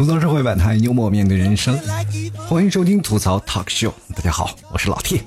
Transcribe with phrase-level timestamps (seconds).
[0.00, 1.78] 吐槽社会百态，幽默面对人生，
[2.48, 3.92] 欢迎收听吐槽 talk show。
[4.16, 5.20] 大家好，我是老 T。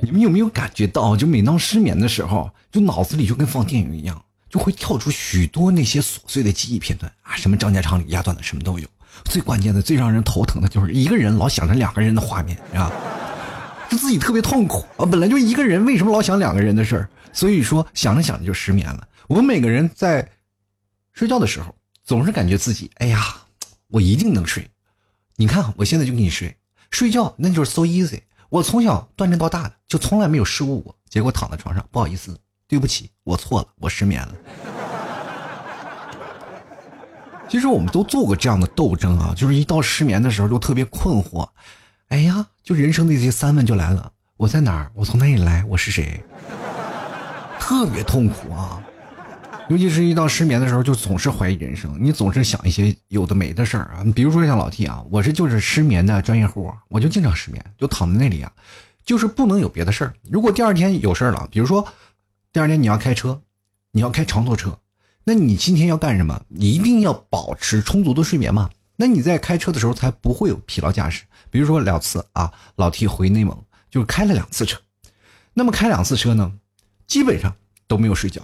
[0.00, 8.88] 你们有没有感觉到，就每当失眠的时候，就脑子里就跟放电影一样，就会跳出许多那些琐碎的记忆片段啊，什么张家长李家短的什么都有。
[9.26, 12.90] 最关键的、最让人头疼的就是一个人老想着两个人的画面啊，
[13.90, 15.04] 就自己特别痛苦啊。
[15.04, 17.08] 本来就一个人，为什么老想两个人的事儿？
[17.34, 19.06] 所以说想着想着就失眠了。
[19.26, 20.26] 我们每个人在
[21.12, 21.74] 睡觉的时候，
[22.08, 23.22] 总是感觉自己，哎呀，
[23.88, 24.70] 我一定能睡。
[25.36, 26.56] 你看，我现在就给你睡，
[26.90, 28.22] 睡觉那就是 so easy。
[28.48, 30.96] 我从小锻炼到大的，就从来没有失误过。
[31.10, 32.34] 结果躺在床上，不好意思，
[32.66, 34.34] 对不起，我错了，我失眠了。
[37.46, 41.46] 其实我们都做过这样的斗争啊，就是一到失眠的时候就特别困惑。
[42.08, 44.90] 哎呀，就人生的这些三问就来了：我在哪儿？
[44.94, 45.62] 我从哪里来？
[45.68, 46.24] 我是谁？
[47.60, 48.82] 特别痛苦啊！
[49.68, 54.04] 尤其是一到失眠的时候，就总是怀疑人生，你总是想一些有的没的事儿啊。
[54.14, 58.50] 比如说像老 T 啊，我是就是失眠的专业户，我就经常失眠，就躺在那里啊，
[59.04, 60.14] 就是不能有别的事儿。
[60.30, 61.86] 如果第二天有事儿了，比如说
[62.50, 63.40] 第二天你要开车，
[63.92, 64.78] 你要开长途车，
[65.24, 66.40] 那你今天要干什么？
[66.48, 68.70] 你一定要保持充足的睡眠嘛。
[68.96, 71.24] 那你在开车的时候才不会有疲劳驾驶。
[71.50, 73.56] 比如说两次啊，老 T 回内蒙
[73.90, 74.78] 就开了两次车，
[75.52, 76.52] 那么开两次车呢，
[77.06, 77.54] 基本上
[77.86, 78.42] 都没有睡觉。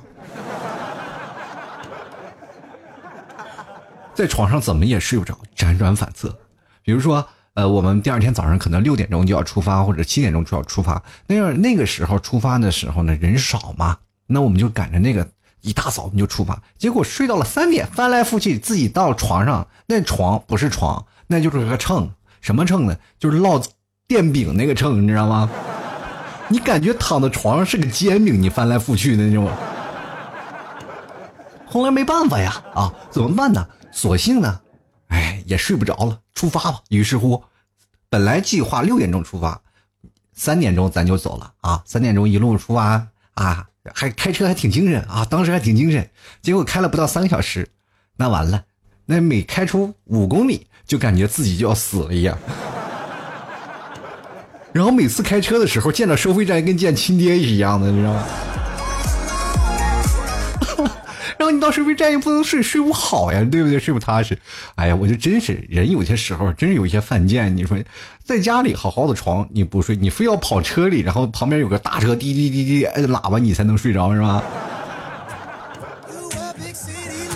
[4.15, 6.35] 在床上怎么也睡不着，辗转反侧。
[6.83, 11.03] 比如说，呃，我们第二天早上可能六点钟就要出发，或者七点钟就要出发。
[11.27, 15.27] 那样那个时候出发的时候呢，人少嘛，那我们就赶着那个
[15.63, 16.63] 一大早我们就出发。
[16.79, 22.09] 结果睡到了三点，翻来覆去，自己到床上，那床不是床，那就是个秤。
[22.41, 22.97] 什么秤呢？
[23.19, 23.65] 就是烙
[24.07, 25.51] 电饼那个秤，你知道吗？
[26.49, 29.51] 你感觉躺在床上是个煎饼，你翻来覆去的那种。
[31.67, 33.67] 后来没办法呀，啊，怎么办呢？
[33.95, 34.61] 索性呢，
[35.07, 36.81] 哎，也睡不着了，出发吧。
[36.89, 37.45] 于是乎，
[38.11, 39.63] 本来计划六点钟出发，
[40.35, 41.81] 三点钟咱就走了啊。
[41.87, 46.11] 三点钟一路出发啊，还开车还挺精神啊，当时还挺精神。
[46.43, 47.69] 结果开了不到三个小时，
[48.17, 48.65] 那完了，
[49.07, 52.37] 那每开出五公里就感觉自己就要死了一样。
[54.75, 58.27] 然后每次开车的时候见到收费站跟见亲爹一样的，你知道吗？
[61.39, 63.79] 然后你到收费站又不能睡，睡不好呀，对不对？
[63.79, 64.39] 睡不踏实。
[64.77, 67.57] 哎呀，我就真是人，有些时候真是有些犯贱。
[67.57, 67.77] 你说，
[68.25, 74.43] 在家里好好的床你不睡，你非要跑车里，然后旁边有个大车滴滴滴滴按喇叭，你才能睡着是吧？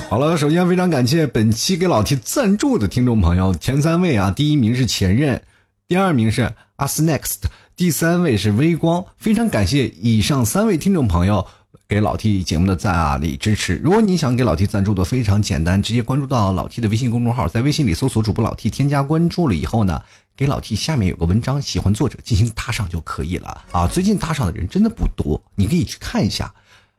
[0.08, 5.42] 好了，首先非常感谢本期给老 T 赞助的听众朋友前三位啊，第一名是前任，
[5.86, 7.42] 第二名是 Us Next，
[7.76, 9.04] 第三位是微光。
[9.18, 11.46] 非常感谢以上三位听众朋友。
[11.88, 13.76] 给老 T 节目的赞啊，里支持。
[13.76, 20.02] 如果你想给老 T 赞助的，非常简单，直接关注到老 T 的微信公众号，在微信里搜索主播老 T，添加关注了以后呢，
[20.36, 23.88] 给老 T 下面有个文章，喜欢作者进行打赏就可以了啊。
[23.88, 26.52] 最近打赏的人真的不多，你可以去看一下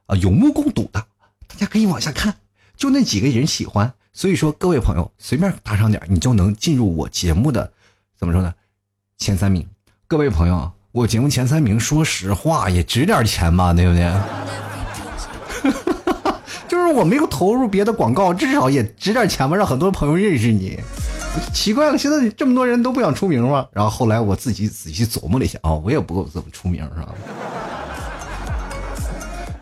[0.08, 1.06] 啊，有目共睹的，
[1.46, 2.34] 大家可以往下看，
[2.76, 3.94] 就那几个人喜欢。
[4.12, 7.72] 所以说，各位朋友随便打赏点，你就能进入我节目的
[8.18, 8.52] 怎么说呢？
[9.20, 9.68] 前三名。
[10.08, 14.12] 各位朋友，我节目前三名，说实话也值点钱吧，对不对？
[16.68, 20.80] 就是我没有投入别的广告，至少也值点钱吧，让很多朋友认识你。
[21.54, 23.68] 奇怪了，现在这么多人都不想出名吗？
[23.72, 27.14] 然后后来我自己仔细琢磨了一下，哦，我也不够怎么出名，是吧？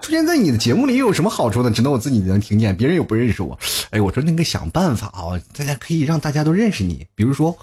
[0.02, 1.72] 出现在你的节目里又有什么好处呢？
[1.72, 3.58] 只能我自己能听见，别人又不认识我。
[3.92, 7.06] 哎，我说那个想办法啊，大家可以让大家都认识你。
[7.16, 7.58] 比如说，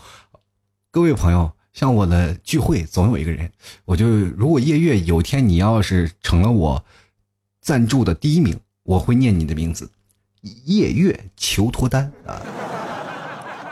[0.90, 3.50] 各位朋友，像我的聚会总有一个人，
[3.86, 6.84] 我就如果夜月有天你要是成了我。
[7.64, 9.90] 赞助的第一名，我会念你的名字，
[10.66, 12.36] 夜月求脱单啊！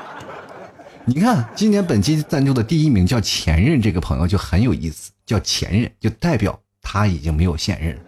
[1.04, 8.00] 你看，今年本期赞助的第一名叫前任，这个朋友就很有意思，叫前任就代表他已经没有现任，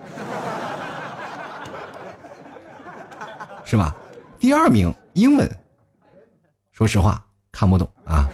[3.66, 3.94] 是吧？
[4.38, 5.46] 第二名英文，
[6.72, 7.22] 说实话
[7.52, 8.26] 看不懂啊。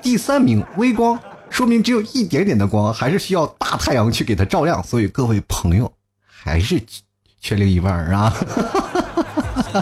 [0.00, 1.20] 第三名微光。
[1.54, 4.82] 说明只有一点点的光，还是需要大太阳去给它照亮。
[4.82, 5.92] 所以各位朋友，
[6.26, 6.82] 还是
[7.40, 8.34] 缺另一半啊！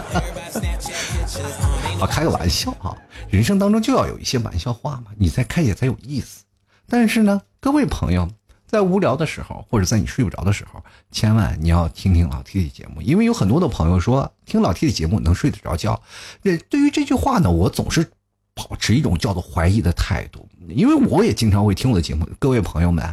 [1.99, 2.95] 啊，开个玩笑啊！
[3.27, 6.43] 人生当中就要有一些玩笑话嘛，你再开也才有意思。
[6.87, 8.29] 但是呢，各位朋友，
[8.67, 10.79] 在无聊的时候，或者在你睡不着的时候，
[11.09, 15.99] 千万你要听听老 T 的节目，因为有很多的朋友说听老 T 的节目能睡得着觉。
[16.43, 18.11] 这对于这句话呢，我总是。
[18.55, 22.27] 保持一种叫做怀疑的态度，因为我也经常会听我的节目。
[22.39, 23.03] 各位朋友们，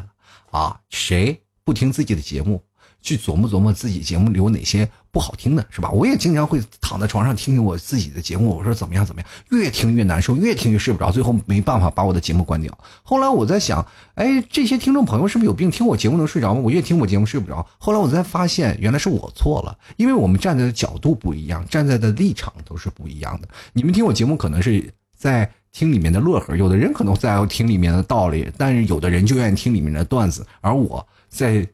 [0.51, 2.63] 啊，谁不听自己的节目，
[3.01, 5.91] 去琢磨琢磨自己节目里有哪些不好听的，是吧？
[5.91, 12.77] 我也经常会躺在床上听听我自己的节目，我说怎么样怎么样，越听越难受，越听越睡不着，最后没办法把我的节目关掉。
[13.03, 13.87] 后来我在想，
[14.17, 15.71] 哎，这些听众朋友是不是有病？
[15.71, 16.61] 听我节目能睡着吗？
[16.61, 17.67] 我越听我节目睡不着。
[17.79, 23.49] 后来我才发现，原来是我错了，因为我们站在的角度不一样，站在的立场都是不一样的。
[23.73, 25.51] 你们听我节目可能是在。
[25.73, 31.65] 听里面的乐呵，有的人可能在听里面的道理，但是有的人就愿意听里面的段子，而我在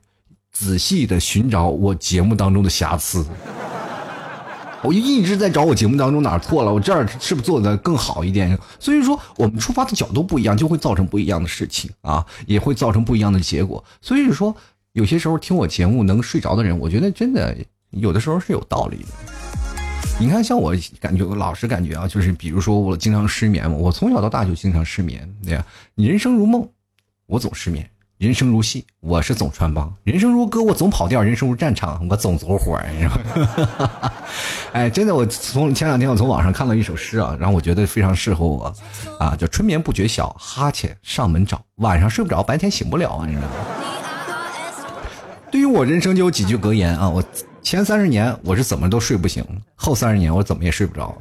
[0.52, 3.24] 仔细的寻找我节目当中的瑕疵，
[4.84, 8.58] 我就一直在找我节目当中哪错了，我这儿是不是做的更好一点？
[8.78, 13.82] 所以说，我们出发的角度不一样，就会造成不一样的事情啊，也会造成不一样的结果。
[14.02, 14.54] 所以说，
[14.92, 17.56] 有些时候听我节目能睡着的人，我觉得真的
[17.92, 19.35] 有的时候是有道理的。
[20.18, 25.64] 你看，像我感觉，我老是感觉啊，就是比如说我经常失眠嘛，我从小到大就经常失眠，对呀。
[25.94, 26.66] 你人生如梦，
[27.26, 27.84] 我总失眠；
[28.16, 32.80] 人生如戏，我是总穿帮；人生如歌，我总跑调；人生如战场，我总走火。
[32.90, 34.12] 你知道吗？
[34.72, 38.74] 哎，真的，我从前两天我从网上看到一首诗啊，然后我觉得非常适合我，
[39.20, 43.54] 啊，叫“春眠不觉晓，哈欠上门找，晚上睡不着，白天醒不了”，啊，你知道吗？
[45.50, 47.22] 对于我人生就有几句格言啊，我。
[47.66, 51.12] 前三十年我是怎么都睡不醒，后三十年我怎么也睡不着。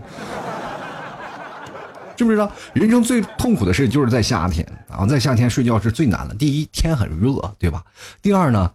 [2.15, 6.35] 知不知道人生最痛苦的事就是在夏天啊，在夏天睡觉是最难的。
[6.35, 7.83] 第一天很热，对吧？
[8.21, 8.71] 第二呢，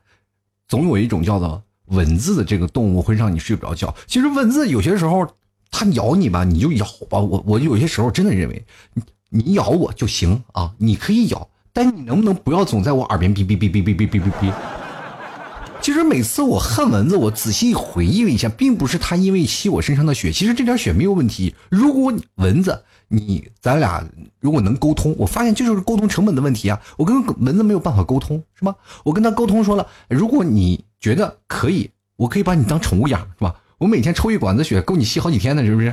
[0.66, 3.94] 总有一种叫做蚊子的这个动物会让你睡不着觉。
[4.08, 5.24] 其实蚊子有些时候
[5.70, 7.20] 它咬你吧，你就咬吧。
[7.20, 8.66] 我我有些时候真的认为，
[9.28, 14.52] 你咬我就行啊，你可以咬，但你能不能不要总在我耳边哔哔哔哔哔哔哔哔哔？
[15.82, 21.54] 其实每次我恨蚊子，我仔细回忆了一下，并不是它因为吸我身上的血，其实这点血没有问题。
[21.70, 24.04] 如果蚊子，你咱俩
[24.40, 26.78] 如果能沟通，我发现这就是沟通成本的问题啊。
[26.96, 28.74] 我跟蚊子没有办法沟通，是吧？
[29.04, 33.54] 我跟他沟通说了，如果你觉得可以，我可以把你当宠物养，是吧？
[33.78, 35.92] 我每天抽一管子血，够你吸好几天的，是不是？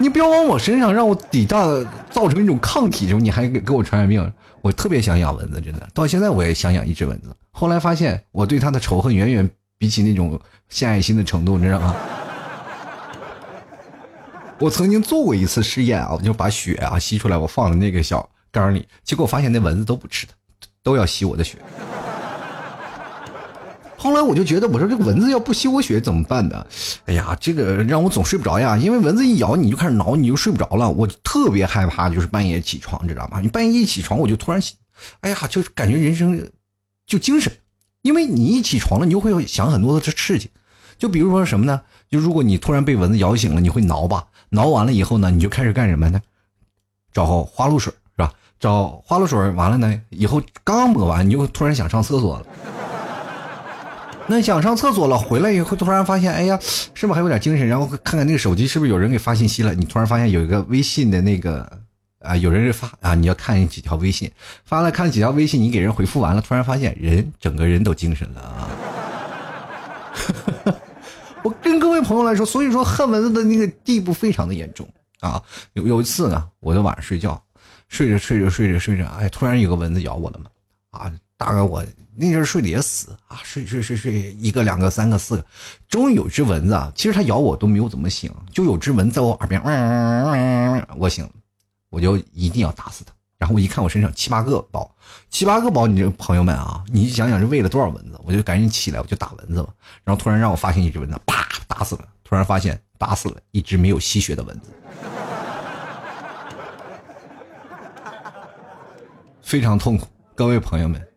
[0.00, 4.32] 你不要往我身上让我抵挡，造成一种抗体，之后你还给我传染病。
[4.60, 7.34] 我特别想养蚊子，真的，到现在我也想养一只蚊子。
[7.50, 10.38] 后来发现我对它的仇恨远远比起那种
[10.68, 11.94] 献爱心的程度，你知道吗？
[14.58, 20.32] 我曾经做过一次试验啊，我就把血啊吸出来，我放在那个小缸里，结果发现那蚊子都不吃它，
[20.82, 21.58] 都要吸我的血。
[23.98, 26.64] 后来我就觉得，我说这个蚊子要不吸我血怎么办呢？
[27.06, 30.88] 哎呀，这个让我总睡不着呀，因为蚊子一咬你就开始挠，你就睡不着了。
[30.88, 33.40] 我特别害怕，就是半夜起床，知道吗？
[33.40, 34.62] 你半夜一起床，我就突然，
[35.20, 36.48] 哎呀，就是感觉人生
[37.06, 37.52] 就精神，
[38.02, 40.48] 因为你一起床了，你就会想很多的事情。
[40.96, 41.80] 就比如说什么呢？
[42.08, 44.26] 就如果你突然被蚊子咬醒了，你会挠吧？
[44.50, 46.20] 挠完了以后呢，你就开始干什么呢？
[47.12, 48.32] 找花露水是吧？
[48.60, 52.46] 找花露水完了呢，以后刚抹完，你就突然想上厕所了。
[54.30, 57.66] 那想上厕所了，回来以后突然发现，哎呀，是不是还有点精神？
[57.66, 59.74] 然后看看那个手机是不是有人给发信息了？
[59.74, 61.66] 你突然发现有一个微信的那个
[62.20, 64.30] 啊，有人发啊，你要看几条微信，
[64.66, 68.68] 发了看几条微信，你给人回复完了，突然发现人整个人都精神了啊！
[71.42, 74.86] 我跟各位朋友来说，所以说恨蚊子的那个地步非常的严重
[75.20, 75.42] 啊。
[75.72, 77.42] 有有一次呢，我在晚上睡觉，
[77.88, 80.50] 睡着睡着睡着睡着，哎，突然有个蚊子咬我了嘛，
[80.90, 81.82] 啊，大概我。
[82.20, 85.46] 那阵睡得也死啊，睡睡睡睡一个两个三个四个，
[85.88, 89.62] 终于有只蚊子啊，其实它咬我都没有怎么醒，就有只蚊在我耳边，
[90.96, 91.30] 我醒了，
[91.90, 93.12] 我就一定要打死它。
[93.38, 94.92] 然后我一看我身上七八个包，
[95.30, 98.20] 七八个包，你这朋友们啊，你想想是喂了多少蚊子？
[98.24, 99.72] 我就赶紧起来，我就打蚊子了。
[100.02, 102.04] 然后突然让我发现一只蚊子，啪打死了。
[102.24, 104.70] 突然发现打死了一只没有吸血的蚊子，
[109.40, 111.07] 非常痛苦，各位朋友们。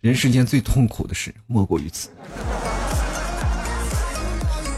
[0.00, 2.10] 人世间最痛苦的事莫过于此。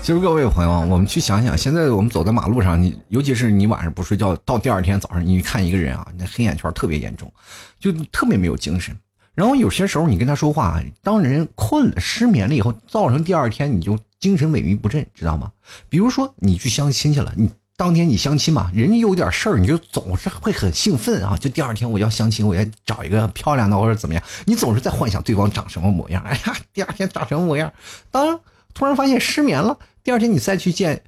[0.00, 7.30] 其实各位朋友，我们去想想，现在我们走在马路上，你尤其是你晚上不睡觉，到第二天早上，你看一个人啊，那黑眼圈特别严重，
[7.78, 8.96] 就特别没有精神。
[9.34, 15.52] 然后有些时候你跟他说话，当人困了、失眠了以后，造成第二天你就精神萎靡不振，知道吗？
[15.88, 17.50] 比如说你去相亲去了，你。
[17.78, 21.37] 当天你相亲嘛，人家有点事儿，你就总是会很兴奋啊！
[21.37, 26.20] 就第二天我要相亲，我要找一个漂亮的或者怎么样，你总是在幻想对方长什么模样。
[26.26, 27.73] 哎呀，第二天长什么模样？
[28.11, 28.40] 当
[28.75, 31.04] 突然发现失眠了，第二天你再去见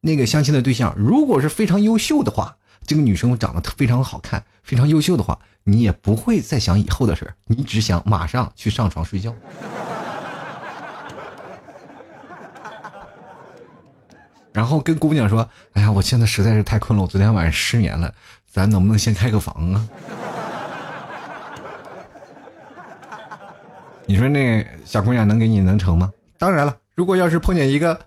[0.00, 9.32] 那个相亲的对象，如果是非常优秀的话，这个女生长得非常好看，非常优秀的话，你也不会再想以后的事儿，你只想马上去上床睡觉。
[14.52, 18.14] 然后跟姑娘说：“哎呀，我现在实在是太困了，我昨天晚上失眠了，
[18.46, 19.88] 咱能不能先开个房啊？”
[24.06, 26.12] 你说那小姑娘能给你能成吗？
[26.36, 27.98] 当然了，如果要是碰见一个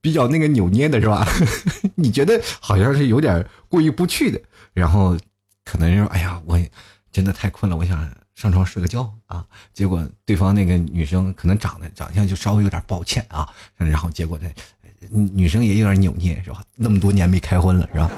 [0.00, 1.26] 比较那个扭捏的是吧？
[1.96, 4.40] 你觉得好像是有点过意不去的，
[4.72, 5.18] 然后
[5.64, 6.58] 可能说：“哎呀，我
[7.12, 14.48] 真的太困了，我想上床睡个觉啊。”结果对方那个女生可能长得长相就稍微有点抱歉啊，然后结果呢，
[15.10, 16.62] 女生也有点扭捏是吧？
[16.74, 18.10] 那么多年没开荤了是吧？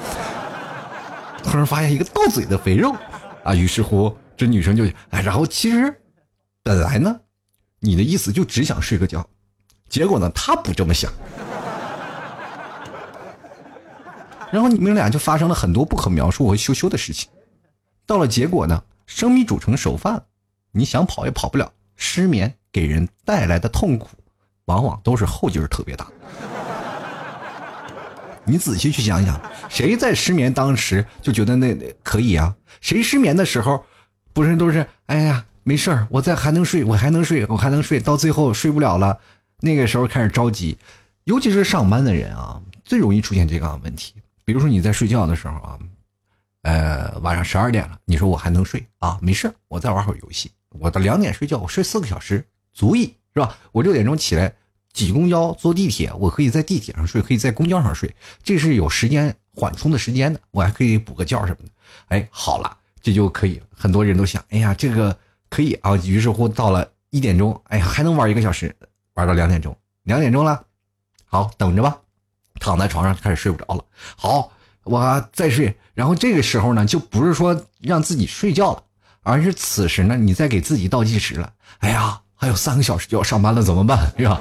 [1.42, 2.94] 突然发现一个到嘴的肥肉
[3.44, 5.94] 啊，于是乎这女生就哎，然后其实
[6.62, 7.20] 本来呢，
[7.80, 9.24] 你的意思就只想睡个觉，
[9.88, 11.12] 结果呢，他不这么想。
[14.50, 17.28] 然后你们俩就发生了很多不可描述和羞羞的事情，
[18.06, 20.22] 到了结果呢，生米煮成熟饭，
[20.72, 21.72] 你想跑也跑不了。
[21.96, 24.08] 失眠给人带来的痛苦，
[24.66, 26.06] 往往都是后劲儿特别大。
[28.46, 32.54] 你仔细去想想，谁在失眠当时就觉得那那可以啊？
[32.80, 33.84] 谁失眠的时候，
[34.32, 39.18] 不是都是哎呀没事儿，我在还能睡，我还能睡，我还能睡到最后睡不了了，
[39.60, 40.78] 那个时候开始着急，
[41.24, 44.14] 尤其是上班的人啊，最容易出现这个问题。
[44.44, 45.78] 比如说你在睡觉的时候啊，
[46.62, 49.18] 呃，晚上十二点了，你说我还能睡啊？
[49.20, 50.50] 没事我再玩会儿游戏。
[50.78, 53.56] 我到两点睡觉，我睡四个小时足以是吧？
[53.72, 54.54] 我六点钟起来
[54.96, 60.40] 挤公交、坐地铁，我可以在地铁上睡，可以在公交上睡，这是有时间缓冲的时间的。
[60.52, 61.70] 我还可以补个觉什么的。
[62.08, 63.60] 哎，好了，这就可以。
[63.76, 65.14] 很多人都想，哎呀，这个
[65.50, 65.94] 可以啊。
[65.98, 68.74] 于是乎到了一点钟，哎呀，还能玩一个小时，
[69.12, 70.64] 玩到两点钟，两点钟了，
[71.26, 71.98] 好，等着吧。
[72.58, 73.84] 躺在床上开始睡不着了，
[74.16, 74.50] 好，
[74.84, 75.76] 我再睡。
[75.92, 78.82] 然后这个时候呢，就不是说让自己睡觉了，
[79.22, 81.52] 而是此时呢，你在给自己倒计时了。
[81.80, 84.10] 哎呀，还有三个小时就要上班了，怎么办？
[84.16, 84.40] 是吧？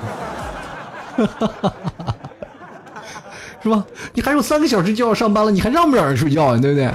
[3.64, 3.86] 是吧？
[4.14, 6.58] 你还有三个小时就要上班了，你还让不让人睡觉啊？
[6.58, 6.92] 对不对？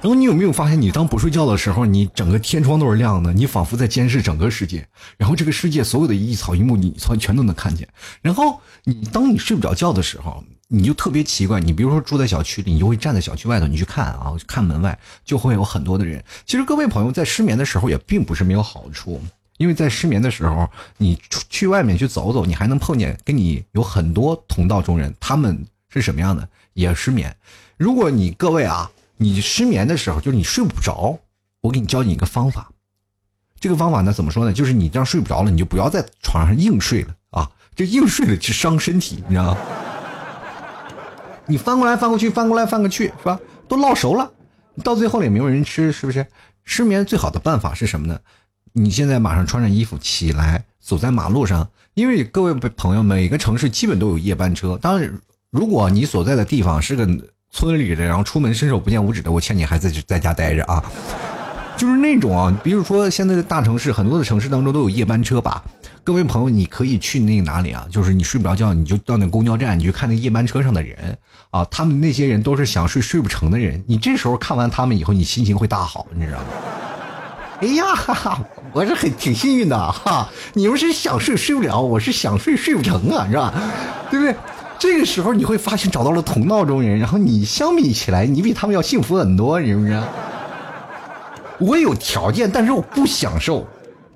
[0.00, 4.86] 然后你有没有发现，你当不睡觉的时候，你整个天窗都是亮的，你仿佛在监视整个世界。
[5.16, 7.88] 然后这个世界所有的一草一木，你全全都能看见。
[8.20, 11.58] 然后你当你睡不着觉的时候，你就特别奇怪。
[11.58, 16.22] 你比如说住在小区里，你就会站在小区外头，你去看啊，看门外就会有很多的人。
[16.44, 19.22] 其实各位朋友在失眠的时候也并不是没有好处，
[19.56, 27.36] 因为在失眠的时候，你出去外面去走走，你还能碰见跟你有很多同道中人，他们是什么样的也失眠。
[27.76, 28.90] 如果你各位啊。
[29.16, 31.16] 你失眠的时候，就是你睡不着，
[31.60, 32.68] 我给你教你一个方法。
[33.60, 34.52] 这个方法呢，怎么说呢？
[34.52, 37.48] 就是你这样睡不着了，你就不要在床上硬睡了啊！
[37.76, 39.58] 这硬睡了去伤身体，你知道吗？
[41.46, 43.38] 你翻过来翻过去，翻过来翻过去，是吧？
[43.68, 44.32] 都烙熟了，
[44.82, 46.26] 到最后也没有人吃，是不是？
[46.64, 48.18] 失眠最好的办法是什么呢？
[48.74, 54.78] 你现在马上穿上衣服起来，走在马路上，因为各位朋友，每个城市基本都有夜班车。
[54.82, 55.10] 当然，
[55.50, 57.08] 如果你所在的地方是个。
[57.56, 60.82] 村里的，然后出门伸手不见五指的，我劝你还在在家待着啊，
[61.76, 65.62] 就是那种啊，比如说现在的大城市，很多的城市当中都有夜班车吧。
[66.02, 67.86] 各位朋友，你可以去那个哪里啊？
[67.92, 71.16] 就是你睡不着觉，你就到那公交站，你去看那夜班车上的人
[71.50, 73.80] 啊，他们那些人都是想睡睡不成的人。
[73.86, 76.46] 你这时候看完他们以后，你心情会大好，你知道吗？
[77.60, 78.40] 哎呀，哈哈，
[78.72, 80.28] 我是很挺幸运的哈。
[80.54, 83.52] 你们是想睡睡不了，我是想睡睡不成啊，是吧？
[84.10, 84.34] 对不对？
[84.78, 90.02] 这个时候你会发现找到了同道中人，然后你相比起来，你比他们要幸福很多，你是不是？
[91.60, 93.66] 我有条件，但是我不享受，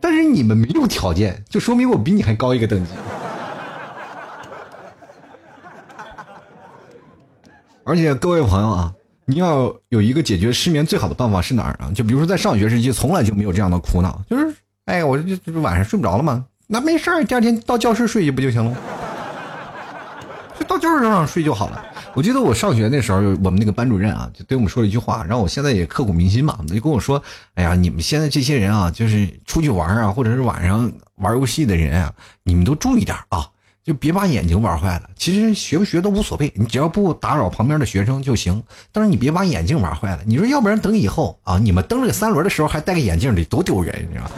[0.01, 2.91] 但是你们没有条件，就说明我比你还高一个等级。
[7.85, 8.93] 而且各位朋友啊，
[9.31, 11.93] 你要有一个解决失眠最好的办法是哪儿啊？
[11.95, 14.55] 就比如说在上学时期，从来就没有这样的苦恼，就是
[14.87, 16.47] 哎，我这这晚上睡不着了吗？
[16.67, 18.75] 那没事儿，第二天到教室睡去不就行了？
[20.59, 21.85] 就到教室上睡就好了。
[22.15, 26.59] 我记得我上学那时候，我们那个班主任啊，就对我们说了一句话，然后我现在也刻骨铭心嘛。
[26.67, 27.23] 就跟我说
[27.55, 32.13] ：“哎呀，你们现在这些人啊，就是出去玩啊，或者是晚上玩游戏的人啊，
[32.45, 33.47] 你们都注意点啊，
[33.89, 35.09] 就别把眼睛玩坏了。
[35.17, 38.63] 其实学不学都无所谓，你只要不打扰旁边的学生就行。
[38.93, 40.21] 但是你别把眼镜玩坏了。
[40.27, 44.31] 你说要不然等以后啊，你们蹬这个三轮的时候还戴个眼镜，得多丢人，你知道吗？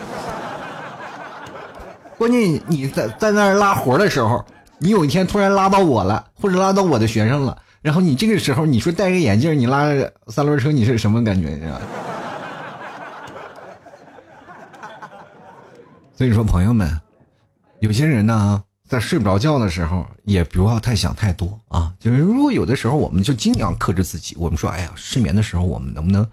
[2.16, 4.44] 关键你在在那儿拉活的时候。”
[4.82, 11.50] 你有一天突然拉到我了，或者拉到我的学生了，然后你这个时候你说戴个眼镜，你拉着三轮车，你是什么感觉？
[11.50, 11.80] 你知道吗
[16.16, 16.98] 所以说，朋友们，
[17.80, 21.94] 有些人呢，在睡不着觉的时候，也不要太想太多啊。
[22.00, 24.34] 就是如果有的时候，我们就尽量克制自己。
[24.36, 26.28] 我们说，哎呀，失眠的时候，我们能不能，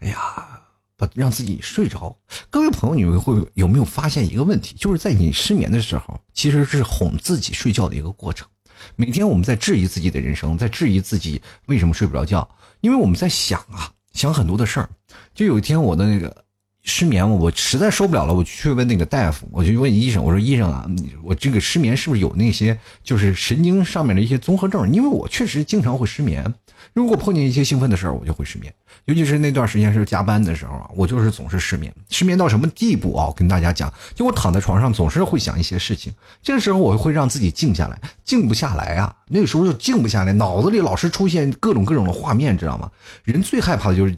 [0.00, 0.18] 哎呀。
[0.94, 2.16] 把让自己睡着。
[2.48, 4.76] 各位朋友，你们会有没有发现一个问题？
[4.78, 8.46] 就是在你失眠的时候，其实是哄自己睡觉的一个过程。
[8.94, 12.48] 每天我们在质疑自己的人生，在质疑自己为什么睡不着觉，
[12.82, 14.88] 因为我们在想啊，想很多的事儿。
[15.34, 16.44] 就有一天，我的那个
[16.84, 20.84] 失眠，我实在受不了了，我去问那个大夫，我就问医生，我说医生啊，
[21.22, 24.92] 我这个失眠是不是有那些就是神经上面的一些综合症？
[24.92, 26.44] 因为我确实经常会失眠，
[26.92, 28.74] 如果碰见一些兴奋的事儿，我就会失眠。
[29.04, 33.26] 尤其是那段时间是加班的时候啊，我就是总是失眠，失眠到什么地步啊？
[33.28, 36.12] 我跟大家讲，就我躺在床上总是会想一些事情，
[36.42, 42.90] 这个时候我会让自己静下来，静不下来啊，那个时候就静不下来，脑子里老是出现各种各种的画面，知道吗？
[43.22, 44.16] 人最害怕的就是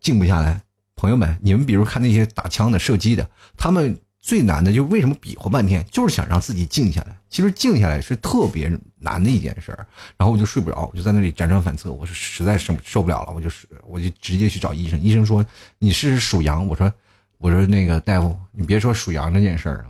[0.00, 0.60] 静不下来。
[0.96, 7.14] 朋友们，你们比如看那些打枪的、射击的，他们最难的就为什么比划半天，就是想让自己静下来。
[7.28, 9.86] 其实静下来是特别难的一件事儿。
[10.16, 14.98] 然后我就睡不着，我就在那里辗转反侧，我是实在受受不了了，我就是我就直接去找医生。
[14.98, 15.44] 医生说
[15.78, 16.90] 你是属羊，我说
[17.36, 19.84] 我说那个大夫，你别说属羊这件事儿了，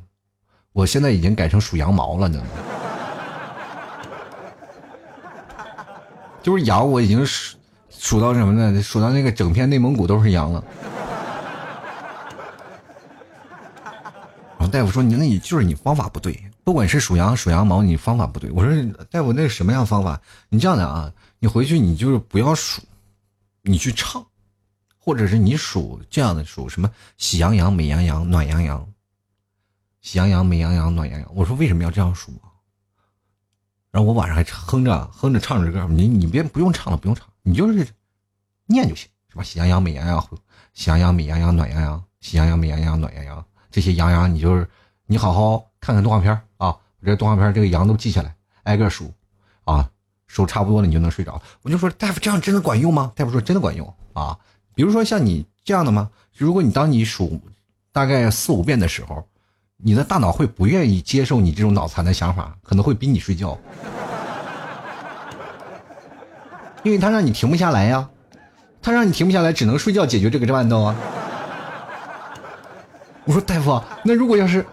[0.72, 2.42] 我现在已经改成属羊毛了呢。
[6.42, 7.56] 就是羊，我已经数
[7.90, 8.82] 数到什么呢？
[8.82, 10.64] 数到那个整片内蒙古都是羊了。
[14.66, 18.72] 大夫说：“你那你就是你方法不对，不管是属羊属羊毛，你方法不对。”我说
[19.10, 20.20] ：“大夫，那是什么样方法？
[20.48, 22.82] 你这样的啊，你回去你就是不要数，
[23.62, 24.24] 你去唱，
[24.98, 28.86] 或者是你数这样的数什么喜羊羊、美羊羊、暖羊羊，
[30.00, 32.32] 喜羊羊、美羊羊、暖羊羊。”我说：“为什么要这样数？”
[33.90, 37.86] 然后我晚上还哼着哼着唱着歌，你你别不用唱了，不用唱，你就是
[38.66, 39.42] 念就行，是吧？
[39.42, 40.28] 喜羊羊、美羊羊，
[40.74, 43.46] 喜羊羊、美羊羊、暖羊羊，喜羊羊、美羊羊、暖羊羊。
[43.76, 44.66] 这些羊羊，你就是，
[45.04, 46.68] 你好好看看动画片啊！
[46.68, 49.12] 我这动画片这个羊都记下来，挨个数，
[49.66, 49.90] 啊，
[50.26, 51.38] 数差不多了，你就能睡着。
[51.60, 53.12] 我就说大夫，这样真的管用吗？
[53.14, 54.38] 大夫说真的管用啊。
[54.74, 56.08] 比如说像你这样的吗？
[56.34, 57.38] 如果你当你数
[57.92, 59.22] 大概四五遍的时候，
[59.76, 63.58] 你的大脑会不愿意接受你这种脑残的想法，可能会逼你睡觉，
[66.82, 68.08] 因为他让你停不下来呀，
[68.80, 70.96] 他让你停不下来，只能睡觉解决这个战斗啊。
[73.26, 74.64] 我说大夫，那如果要是，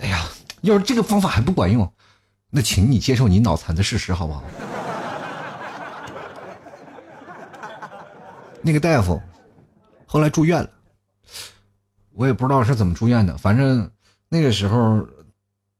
[0.00, 0.26] 哎呀，
[0.60, 1.90] 要是这个方法还不管用，
[2.50, 4.42] 那请你接受你脑残的事实，好不好？
[8.60, 9.18] 那个大夫
[10.04, 10.68] 后来住院了，
[12.12, 13.90] 我也不知道是怎么住院的，反正
[14.28, 15.02] 那个时候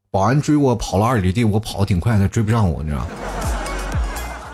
[0.09, 3.05] 保安追我跑了二里地，我跑的挺快的，追不上我，你知道？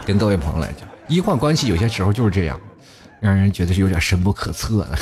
[0.05, 2.60] 跟各位朋友来讲，医患关系有些时候就是这样，
[3.21, 4.97] 让人觉得是有点深不可测的。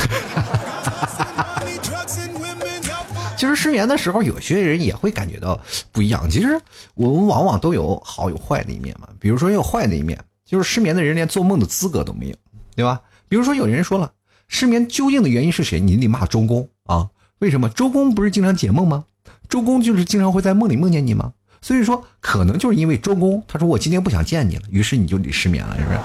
[3.45, 6.27] 其实失眠的时候，有些人也会感觉到不一样。
[6.27, 6.59] 其实
[6.95, 9.07] 我们往往都有好有坏的一面嘛。
[9.19, 12.35] 比如说有坏的一面，就是失眠的人连做梦的资格都没有，
[12.75, 12.99] 对吧？
[13.29, 14.11] 比如说有人说了，
[14.47, 15.79] 失眠究竟的原因是谁？
[15.79, 17.07] 你得骂周公啊？
[17.37, 17.69] 为什么？
[17.69, 19.05] 周公不是经常解梦吗？
[19.47, 21.33] 周公就是经常会在梦里梦见你吗？
[21.61, 25.99] 所以说，可能就是因为周公他说我今天不想见你了，于是你就得失眠了，是不是？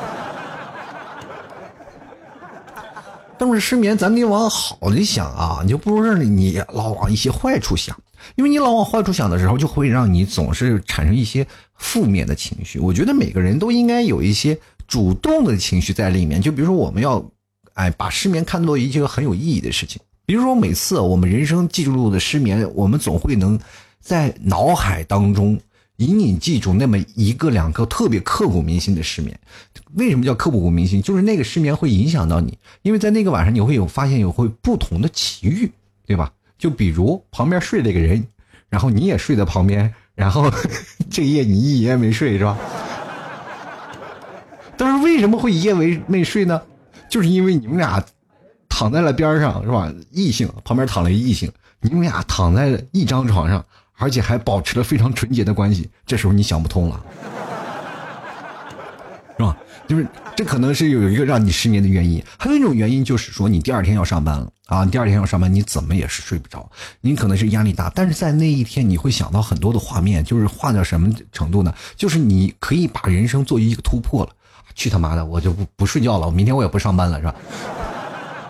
[3.40, 7.98] 但是失眠，咱得往好的想啊，你就不如让你老往一些坏处想，
[8.36, 12.78] 因为你老往坏处想的时候，就会让你总是产生一些负面的情绪。
[12.78, 16.38] 我觉得每个人都应该有一些主动的情绪在里面。
[16.38, 17.24] 就比如说，我们要，
[17.72, 19.98] 哎，把失眠看作一件很有意义的事情。
[20.26, 23.58] 比如说，每次我们人生记录的失眠，我们总会能
[24.00, 25.58] 在脑海当中。
[26.00, 29.38] 隐隐记住那么一个两个特别刻骨铭心的失眠，
[29.92, 31.02] 为什么叫刻骨铭心？
[31.02, 35.70] 就是那个失眠会影响到你，因为在那个晚上你会有发现有会不同的奇遇，
[36.06, 36.32] 对吧？
[36.58, 38.26] 就比如旁边睡了一个人，
[38.70, 40.50] 然后你也睡在旁边，然后
[41.10, 42.56] 这夜你一夜没睡是吧？
[44.78, 46.62] 但是为什么会一夜没没睡呢？
[47.10, 48.02] 就是因为你们俩
[48.70, 49.92] 躺在了边上是吧？
[50.12, 53.62] 异性旁边躺了一异性，你们俩躺在一张床上。
[54.00, 57.00] 而且还保持了非常纯洁的关系，这时候你想不通了，
[59.36, 59.56] 是吧？
[59.86, 66.70] 就是这可能是有一个让你失眠的原因，还有一种原因就是说你第二天要上班了啊，你第二天要上班，你怎么也是睡不着，
[67.02, 71.74] 你可能是压力大，但是在那一天你会想到很多的画面，就是画到什么程度呢？
[71.94, 74.30] 就是你可以把人生做一个突破了，
[74.74, 77.34] 去他妈的，我就不不睡觉了，我明天我也不上班了，是吧？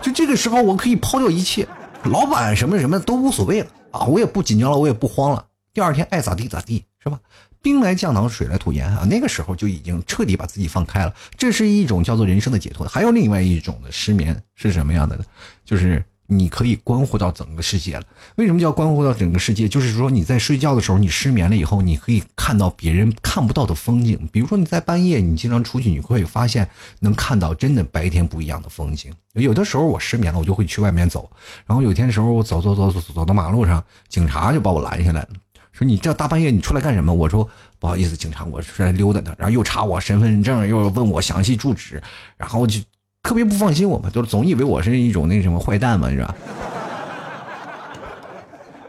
[0.01, 1.67] 就这个时候我可以抛掉一切，
[2.05, 3.67] 老板什么什么都无所谓了。
[3.91, 5.47] 啊，我也不紧张了，我也不慌了。
[5.73, 7.21] 第二天爱咋地咋地，是吧？
[7.63, 9.07] 兵来将挡，水来土掩啊。
[9.09, 12.87] 那个时候就已经彻底把自己放开了，这是一种叫做人生的解脱。
[12.87, 15.25] 还有另外一种的失眠是什么样的呢？
[15.65, 16.05] 就是。
[16.33, 18.03] 你可以关乎到整个世界了。
[18.37, 19.69] 为什么叫关乎到整个世界？
[19.69, 24.29] 就是说你在睡觉的时候，你失眠了以后，你可以看到别人看不到的风景。
[24.33, 26.69] 比如说你在半夜，你经常出去，你会发现
[27.01, 29.13] 能看到真的白天不一样的风景。
[29.33, 31.29] 有的时候我失眠了，我就会去外面走。
[31.67, 35.29] 然后有天的时候，我走走走走走到马路上，警察就把我拦下来了，
[35.73, 37.13] 说你这大半夜你出来干什么？
[37.13, 37.49] 我说
[37.81, 39.35] 不好意思，警察，我出来溜达的。
[39.37, 42.01] 然后又查我身份证，又问我详细住址，
[42.37, 42.79] 然后就。
[43.23, 46.35] 特别不放心我们，就是总以为我是一种那什么坏蛋嘛，是吧？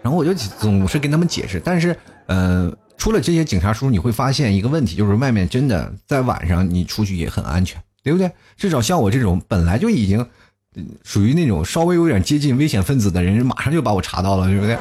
[0.01, 8.31] 然后我就总是跟他们解释，但是呃，出了这些警察叔叔，你会发现一个问题，就是外面真的在晚上你出去也很安全，对不对？
[8.57, 10.25] 至少像我这种本来就已经
[11.03, 14.75] 属于那种稍微有点接近危险分子的人，马上就把我查到了，对不对？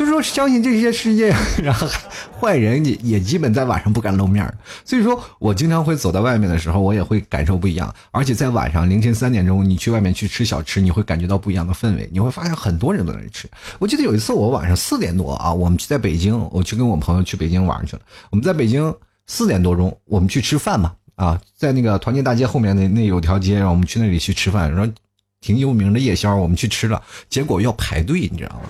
[0.00, 1.28] 所以说，相信这些世界，
[1.62, 1.86] 然后
[2.40, 4.50] 坏人也也基本在晚上不敢露面
[4.82, 7.94] 所以说我经常会走在外面的时候，我也会感受不一样。
[8.10, 12.08] 而且在晚上凌晨三点钟，你去外面去吃小吃，你会感觉到不一样的氛围。
[12.10, 13.46] 你会发现很多人都在吃。
[13.78, 18.00] 我记得有一次，我晚上四点多啊，我们去在北京，我去跟我朋友去北京玩去了。
[18.30, 18.94] 我们在北京
[19.26, 24.90] 四点多钟，我们去吃饭嘛啊，在那个团结大街后面那那有条街，让我们去那里去吃饭，然后
[25.42, 28.62] 挺有名的夜宵，我们去吃了，结果要排队，你知道吗？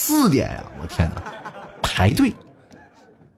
[0.00, 0.64] 四点呀！
[0.80, 1.20] 我天哪，
[1.82, 2.32] 排队！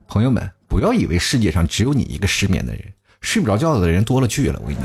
[0.07, 2.83] 朋友们，不要以为世界上只有你一个失眠的人，
[3.23, 4.61] 睡不着觉的人多了去了。
[4.63, 4.85] 我跟你讲，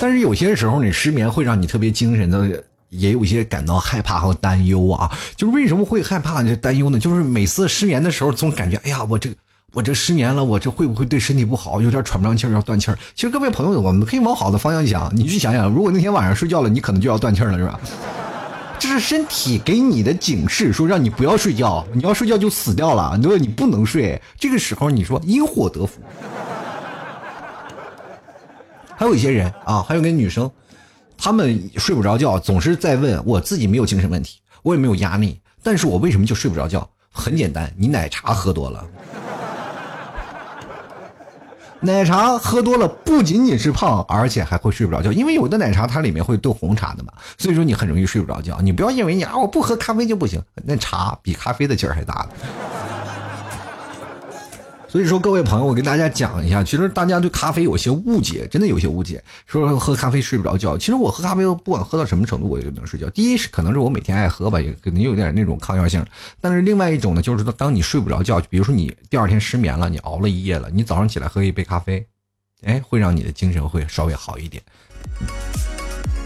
[0.00, 5.12] 但是有些时候你失眠会让你特别精神的，也有一些感到害怕和担忧啊。
[5.36, 6.98] 就是为什么会害怕、就担忧呢？
[6.98, 9.28] 就是每次失眠的时候，总感觉哎呀，我这
[9.74, 11.82] 我这失眠了，我这会不会对身体不好？
[11.82, 12.98] 有点喘不上气儿，要断气儿。
[13.14, 17.78] 其实各位朋友，我们可以往好的方向想，你去想想，如果那天晚上睡觉了，你可能就要断气儿了，是吧？
[18.78, 23.16] 这是身体给你的警示，说让你不要睡觉，你要睡觉就死掉了。
[23.16, 26.00] 你说你不能睡，这个时候你说因祸得福。
[28.96, 30.50] 还有一些人啊，还有个女生，
[31.18, 36.88] 她们睡不着觉，总是在问我自己没有精神问题，我也没有压力，但是我为什么就睡不着觉？
[37.10, 38.86] 很简单，你奶茶喝多了。
[41.80, 48.58] 奶茶喝多了不仅仅是胖，而且还会睡不着觉，因为有的奶茶它里面会兑红茶的嘛，所以说你很容易睡不着觉。
[48.60, 52.26] 你不要认为你啊我不喝咖啡就不行，那茶比咖啡的劲儿还大。
[54.96, 60.78] 所以说，各位朋友，我跟大家讲一下，其实大家对咖啡有些误解，真的有些误解，说喝咖啡睡不着觉。
[60.78, 63.06] 其实我喝咖啡，不管喝到什么程度，我也能睡觉。
[63.10, 66.02] 第一是可能是我每天爱喝吧，也可能有点那种抗药性。
[66.40, 72.06] 但是另外一种呢，就是当你睡不着觉，比如说你第二天失眠了，你熬了一夜了，你早上起来喝一杯咖啡，
[72.62, 74.62] 哎，会让你的精神会稍微好一点。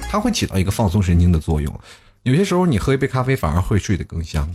[0.08, 1.76] 它会起到一个放松神经的作用。
[2.22, 4.48] 有些时候你喝一杯咖啡反而会睡得更香。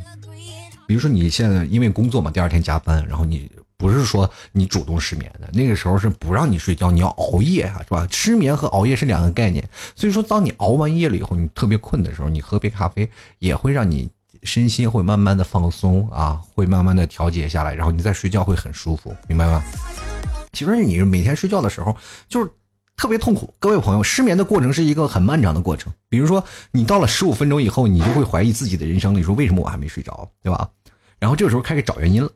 [0.88, 3.52] 比如说你现在因为工作嘛，第二天加班，然后你。
[3.78, 8.08] 不是说你主动失眠的，那个时候是不让你睡觉，你要熬夜啊，是吧？
[8.10, 13.10] 失眠和熬夜是两个概念，所以说当你熬完夜了以后，你特别困的时候，你喝杯咖啡
[13.40, 14.10] 也会让你
[14.44, 19.64] 身心会慢慢的放松啊，会慢慢的调节下来，然后你再睡觉会很舒服，明白吗？
[20.54, 21.96] 其实你每天睡觉的时候
[22.30, 22.50] 就是
[22.96, 25.92] 特别痛苦，各位朋友，失眠的过程是一个很漫长的过程。
[26.08, 30.70] 比如说你到了十五分钟以后，你就会怀疑自己的人生，你说为什么我还没睡着，对吧？
[31.20, 32.30] 然后这个时候开始找原因了。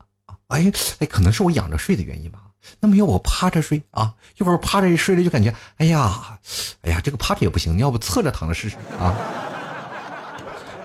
[0.49, 2.39] 哎哎，可能是我仰着睡的原因吧。
[2.79, 4.13] 那么要我趴着睡啊？
[4.37, 6.37] 一会儿趴着一睡了，就感觉哎呀，
[6.81, 9.15] 哎呀，这个趴着也不行，你要不侧着躺着试试啊？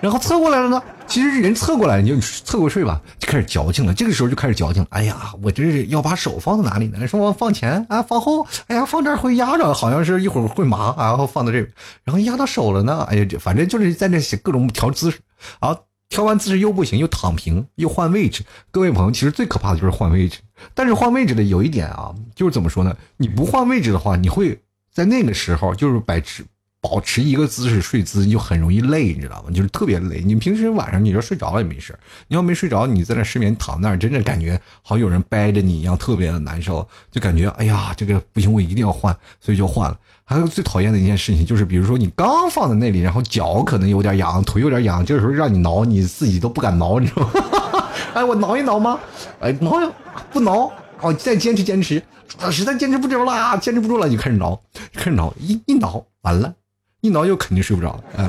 [0.01, 3.93] 然后侧过来了呢，其实人侧过来你就侧过睡吧，就开始矫情了。
[3.93, 7.07] 这个时候就开始矫情，哎呀，我这是要把手放在哪里呢？
[7.07, 8.45] 说我放前啊，放后？
[8.67, 11.59] 哎呀，放这儿会压着，好像是一会儿会麻，然后放到这，
[12.03, 13.05] 然后压到手了呢。
[13.09, 15.19] 哎呀，反正就是在那写各种调姿势
[15.59, 15.75] 啊。
[16.15, 18.41] 调完姿势又不行，又躺平，又换位置。
[18.71, 20.39] 各位朋友，其实最可怕的就是换位置。
[20.73, 22.95] 但是换位置的有一点啊，就是怎么说呢？
[23.17, 24.57] 你不换位置的话，你会
[24.93, 26.45] 在那个时候就是保持
[26.79, 29.51] 保持一个姿势睡姿，你就很容易累，你知道吗？
[29.51, 30.21] 就是特别累。
[30.21, 31.93] 你平时晚上你要睡着了也没事，
[32.29, 36.87] 你要没睡着，你在那失眠躺那儿，真的感觉好有人掰着你一样，特别的难受。
[37.11, 39.99] 就感觉哎呀，这个不行，我一定要换，所以就换了。
[40.27, 47.85] 还有最讨厌的一件事情就是，比如说你刚放在那里，然后脚可能有点痒，腿有点痒，这个时候让你挠，你自己都不敢挠，你知道吗？
[48.15, 48.99] 哎，我挠一挠吗？
[49.39, 49.91] 哎，挠呀
[50.31, 50.71] 不挠？
[51.01, 52.01] 哦，再坚持坚持，
[52.51, 54.59] 实在坚持不住了，坚持不住了，就开始挠，
[54.93, 56.51] 开始挠，一一挠完了，
[57.01, 57.99] 一挠又肯定睡不着。
[58.17, 58.27] 哎，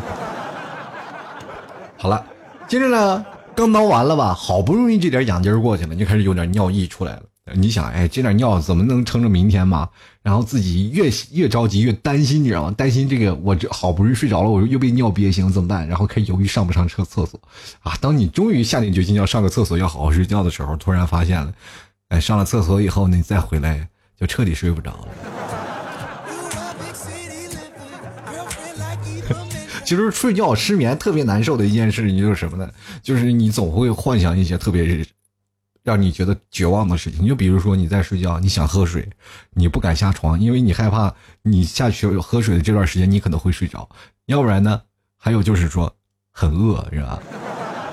[1.96, 2.22] 好了，
[2.68, 7.22] 接着呢，刚挠完了吧，好不容易这点痒劲儿过去了，就开始有点尿意出来了。
[7.54, 9.88] 你想，哎，这点尿怎么能撑着明天嘛？
[10.20, 12.72] 然后自己越越着急越担心，你知道吗？
[12.72, 15.86] 担心这个我这好不容易睡着了，我又被尿憋醒怎么办？
[15.86, 17.40] 然后开始犹豫上不上厕厕所
[17.82, 17.96] 啊！
[18.00, 21.52] 当你终于下定决心要上个厕所，要好好睡觉的时候，突然发现了，
[22.08, 25.08] 哎，上了厕所以后呢，你再回来就彻底睡不着了。
[29.86, 32.68] 其实睡觉失眠特别难受的一件事情就是什么呢？
[33.04, 35.06] 就是你总会幻想一些特别。
[35.86, 39.08] 让你觉得绝望的事情，就比如说你在睡觉，你想喝水，
[39.52, 43.88] 你不敢下床，因为你害怕你下去喝水的这段时间你可能会睡着。
[44.26, 44.82] 要不然呢，
[45.16, 45.94] 还有就是说
[46.32, 47.22] 很饿，是吧？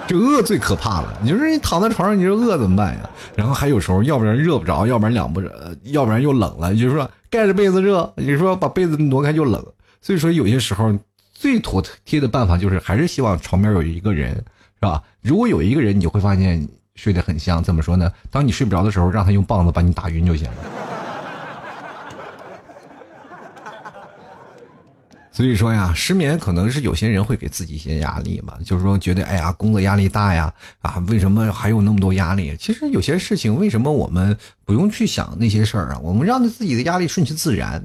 [0.08, 1.20] 这饿最可怕了。
[1.22, 3.08] 你说你躺在床上，你说饿怎么办呀？
[3.36, 5.50] 然后还有时候，要不然热不着，要不然凉不着，
[5.84, 6.74] 要不然又冷了。
[6.74, 9.64] 就是说盖着被子热，你说把被子挪开就冷。
[10.02, 10.98] 所以说有些时候。
[11.36, 15.04] 最妥帖的办法就是还是希望床边有一个人，是吧？
[15.22, 17.64] 如果有一个人，你会发现睡得很香。
[17.64, 18.12] 怎么说呢？
[18.30, 20.54] 当你睡不着的时候，让他用棒子把你打晕就行了。
[25.32, 32.56] 所以说呀，失眠可能是有些人会给自己一些压力嘛，就是说觉得哎呀，工作压力大呀，啊，为什么还有那么多压力？
[32.60, 36.00] 其实有些事情，为什么我们不用去想那些事儿啊？
[36.04, 37.84] 我们让自己的压力顺其自然，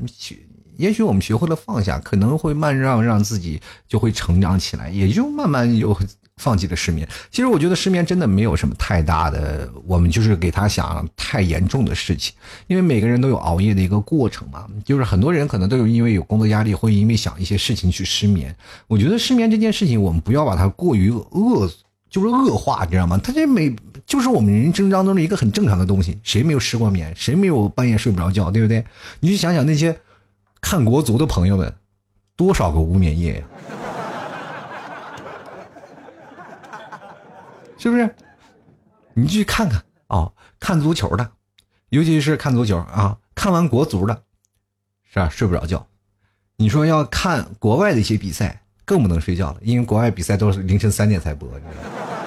[0.77, 5.99] 也许我们学会了放下，可能会慢让让自己就会成长起来，也就慢慢有。
[6.39, 12.33] 放弃了失眠，其实我觉得失眠真的没有什么太大的，我们就是给他想太严重的事情，
[12.69, 18.55] 因为每个人都有熬夜的一个过程嘛，就是很多人可能都有因为有工作压力，会因为想一些事情去失眠。
[18.87, 21.71] 我觉得失眠这件事情，我们不要把它过于恶，
[22.09, 23.21] 就是恶化，你知道吗？
[23.23, 23.75] 它这每
[24.07, 27.13] 就是我们人生当中的一个很正常的东西，谁没有失过眠？
[27.17, 28.51] 谁没有半夜睡不着觉？
[28.51, 28.85] 对不对？
[29.21, 29.99] 你去想想那些
[30.61, 31.75] 看国足的朋友们，
[32.37, 33.45] 多少个无眠夜呀？
[37.79, 38.15] 是不是？
[39.15, 41.31] 你去看看啊，看足球的，
[41.89, 44.23] 尤其是看足球啊，看完国足的，
[45.11, 45.29] 是啊？
[45.29, 45.87] 睡不着觉。
[46.57, 51.49] 你说要看国外的一些比赛，更不能睡觉了，因为国外比赛都是凌晨三点才播。
[51.51, 52.18] 你知道吗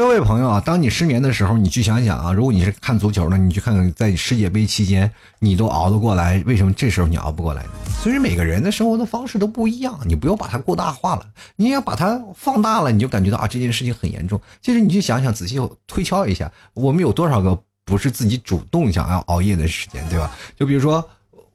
[0.00, 7.70] 各位朋友啊，当你失眠的时候，你去想想啊，如果你是看足球的，你去看看在世界杯期间你都熬得过来，为什么这时候你熬不过来呢？
[8.02, 14.40] 所以每个人的生活的方式都不一样，你不要把它过大化了，你要把它放大了，你就感觉到啊这件事情很严重。
[14.62, 20.30] 其实你去想想，仔细推敲一下，我们有多少个不是自己主动想要熬夜的时间，对吧？
[20.56, 21.06] 就比如说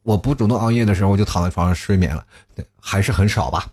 [0.04, 2.24] 我不主动熬夜的时候，我就躺在床上睡眠了，
[2.80, 3.66] 还是很少吧。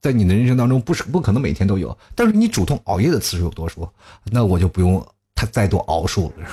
[0.00, 3.76] 在你的人生当中，不是不可能每天都有，但是你主动熬夜的次数有多少？
[4.24, 6.46] 那我就不用他再多熬数了。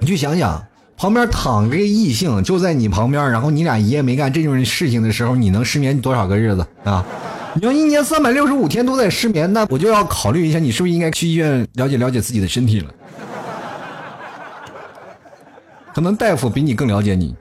[0.00, 0.64] 你去想想，
[0.96, 7.04] 旁边躺着个异性就在你旁边，然后你俩一夜没干这种事情的时候，你能失眠多少个日子啊？
[7.54, 12.94] 你要一年三百六十五天都在失眠，那我就要考虑一下，你是不是应该去医院了解了解自己的身体了？
[15.92, 17.34] 可能大夫比你更了解你。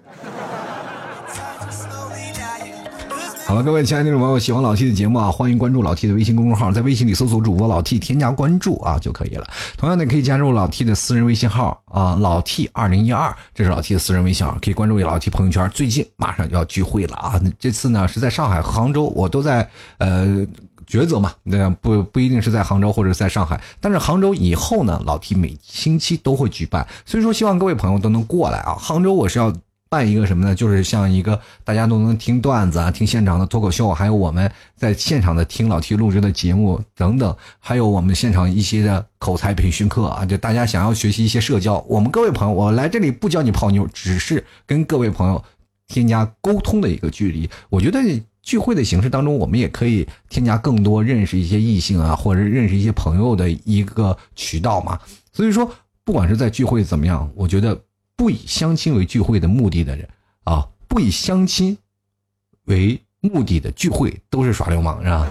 [3.48, 9.48] 好了，各位亲爱的听众朋友，喜欢老 T 的节目啊，欢迎关注老 T 的微信公众号，在微信里搜索主播老 T，添加关注啊就可以了。
[9.78, 15.70] 同样的，可以加入老 T 的私人微信号啊，老 T 二零一二，这是老 T 的私人微信号，可以关注老 T 朋友圈。
[15.70, 19.66] 最近马上就要聚会了啊，这次呢是在上海、杭州，我都在
[20.00, 20.46] 呃
[20.86, 28.76] 抉择嘛，那不不一定是在杭州或者在上海，但是杭州以后呢，老 T 每星期都会举办，所以说希望各位朋友都能过来啊。
[28.78, 29.54] 杭州我是要。
[29.89, 30.54] 办一个什么呢？
[30.54, 45.43] 就是像一个大家都能听段子啊，听现场的脱口秀，还有我们在现场的听老 T 录制的节目等等，还有我们现场一些的口才培训课啊，就大家想要学习一些社交，我们各位朋友，我来这里不教你泡妞，只是跟各位朋友
[45.88, 47.50] 添加沟通的一个距离。
[47.69, 48.00] 我觉得
[48.41, 55.00] 聚会的形式当中，我们也可以添加更多认识一些异性啊，或者认识一些朋友的一个渠道嘛。
[55.32, 55.71] 所以说，
[56.04, 57.80] 不管是在聚会怎么样，我觉得。
[58.17, 60.10] 不以相亲为聚会的目的的人
[60.43, 61.77] 啊，不以相亲
[62.65, 65.27] 为目的的聚会都是耍流氓，是吧？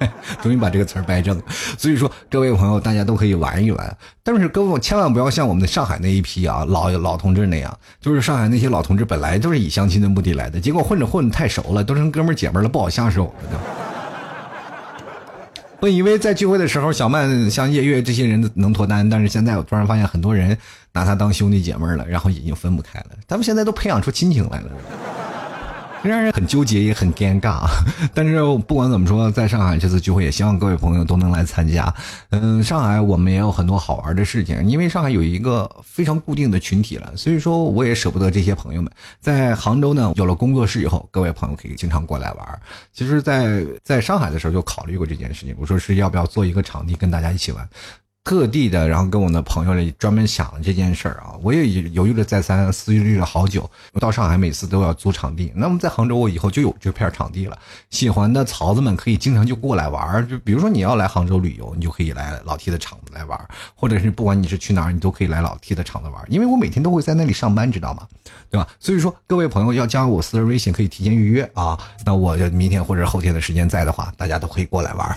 [0.40, 1.42] 终于把这个词儿掰正。
[1.76, 13.89] 所以说，各位朋友，大家都可以玩一玩，但是各位千万不要像我们的上海那一批啊老老同志那样，就是上海那些老同志本来都是以相亲的目的来的，结果混着混着太熟了，都成哥们姐们了，不好下手了。
[15.80, 20.56] 本以为在聚会的时候，小曼像叶月这些人能脱单，但是现在我突然发现很多人
[20.92, 23.06] 拿他当兄弟姐妹了，然后已经分不开了。
[23.26, 24.70] 咱们现在都培养出亲情来了。
[26.02, 27.68] 让人很纠结，也很尴尬。
[28.14, 31.92] 但是不管怎么说，在上海这次聚会，也希望各位朋友都能来参加。
[32.30, 38.90] 嗯，上海我们也有很多好玩的事情，因为上海有一个非常固定的群体了，所以说我也舍不得这些朋友们。
[39.20, 42.62] 在杭州呢，有了工作室以后，各位朋友可以经常过来玩。
[42.92, 47.68] 其实，在在上海的时候就考虑过这件事情，我说是要不要做一个场地跟大家一起玩。
[48.22, 53.68] 特地的，然后跟我的朋友里专门想了这件事儿啊，我也犹豫了再三，思虑了好久。
[53.92, 57.58] 我到上海每次都要租场地，那么在杭州我以后就有这片场地了。
[57.88, 68.06] 喜欢的曹子们可以经常就过来玩儿，就比如说你要来杭州旅游，你就可以来老 T 的场子来玩儿，或者是不管你是去哪儿，你都可以来老 T 的场子玩儿，因为我每天都会在那里上班，知道吗？
[68.50, 68.68] 对吧？
[68.78, 71.78] 所以说各位朋友要加我私人微信，可以提前预约啊。
[72.04, 75.16] 那我就明天或者后天的时间在的话，大家都可以过来玩儿。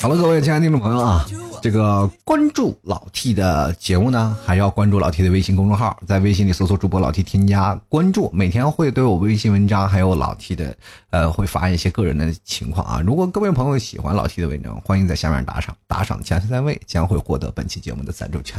[0.00, 1.26] 好了，各位亲爱的听众朋友啊，
[1.62, 10.76] 这个关注老 T 的节目呢，还要关注老 T 的微信公众号，在微信里搜索主播老 T，添加关注，每天会都有微信文章，还有老 T 的，
[11.10, 13.02] 呃，会发一些个人的情况啊。
[13.04, 18.58] 如果各位朋友喜欢老 T 的文章，欢迎在下面打赏，打赏前三位将会获得本期节目的赞助权。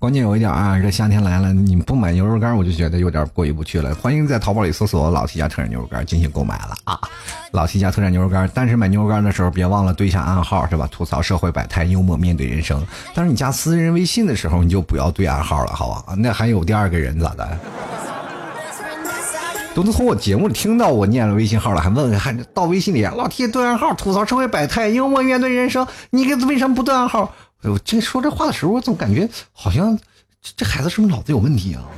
[0.00, 3.92] 关键有一点啊，这夏天来了，你不买牛肉干，我就觉得有点过意不去了。
[3.96, 6.96] 欢迎在淘宝里搜索“老 T 家特产牛肉干”进行购买了啊！
[7.50, 10.88] 老 T 家特产牛肉干，但是买牛肉干的时候别忘了对一下暗号是吧？
[10.92, 12.80] 吐槽社会百态，幽默面对人生。
[13.12, 16.14] 但是你加私人微信的时候，你就不要对暗号了，好吧？
[16.16, 17.58] 那还有第二个人咋的？
[19.74, 25.84] 都能从我节目里听到我念了微信号了，还问还到微信里老 T 对暗号，吐槽社会百态，幽默面对人生。
[26.10, 27.34] 你给为什么不对暗号？
[27.62, 29.96] 我这说这话的时候，我总感觉好像
[30.40, 31.82] 这这孩子是不是脑子有问题啊？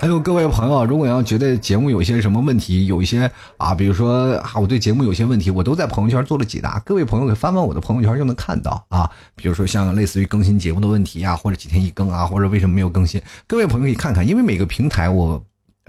[0.00, 9.10] 还有各位朋友，如果要觉得节目有些什么问题，有一些啊，比如说啊，我对节目有些问题，我都在朋友圈做了解答，各位朋友可以翻翻我的朋友圈就能看到啊。
[9.34, 15.42] 比如说像类似于更新节目的问题啊，或者几天一更啊，或者为什么没有更新，各位朋友可以看看，因为每个平台我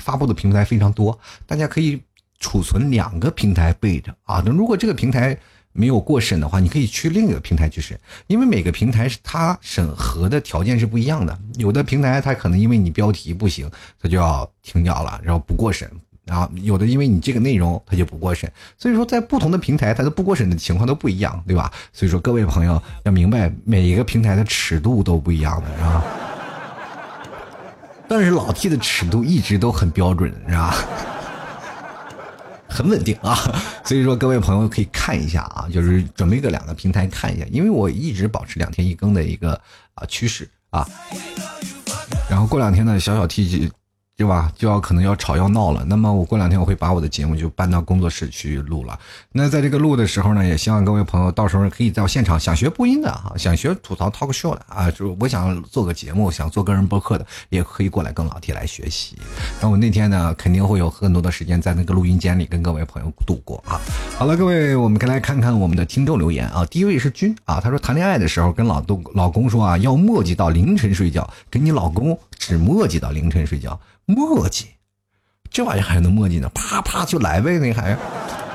[0.04, 2.01] 发布的平台非常多，大家可以
[2.39, 4.43] 储存两个平台备着啊。
[4.45, 5.38] 那如果这个平台。
[5.78, 11.38] 没有过审的话，你可以去另一个平台去审，因为每个平台它审核的条件是不一样的。
[11.58, 13.70] 有的平台它可能因为你标题不行，
[14.02, 15.86] 它就要停掉了，然后不过审；
[16.24, 18.50] 然后有的因为你这个内容它就不过审。
[18.78, 21.70] 所以说，在不同的平台，它的不过审的情况都不一样，对吧？
[21.92, 26.04] 所以说，各位朋友要明白，每一个平台的尺度都不一样的，是吧？
[28.08, 30.74] 但是老 T 的尺度一直都很标准，是吧？
[32.76, 33.36] 很稳定啊，
[33.86, 39.54] 所以说各位朋友可以看一下啊，就是准备个两个平台看一下，因为我一直保持两天一更的一个
[39.94, 40.86] 啊趋势啊，
[42.30, 43.72] 然后过两天呢，小小 T。
[44.17, 44.51] 对吧？
[44.56, 45.84] 就要可能要吵要闹了。
[45.86, 48.97] 那么我过两天我会把我的节目就搬到工作室去录了。
[49.34, 59.17] 那在这个录的时候呢，也希望各位朋友到时候可以在现场想学播音的啊，想学吐槽 talk show 的啊，就我想做个节目，想做个人播客的，也可以过来跟老 T 来学习。
[59.62, 63.82] 那我那天呢，肯定会有很多的时间在那个录音间里跟各位朋友度过啊。
[64.17, 66.65] 好了，各位，我们来看看我们的听众留言啊。
[66.67, 73.80] 第一位是君啊，他说谈恋爱的时候跟老东老公说啊，要磨叽到凌晨睡觉，跟你老公只磨叽到凌晨睡觉。
[74.06, 74.65] 磨叽，
[75.50, 76.50] 这玩意还能磨叽呢？
[76.54, 77.98] 啪啪就来呗，那还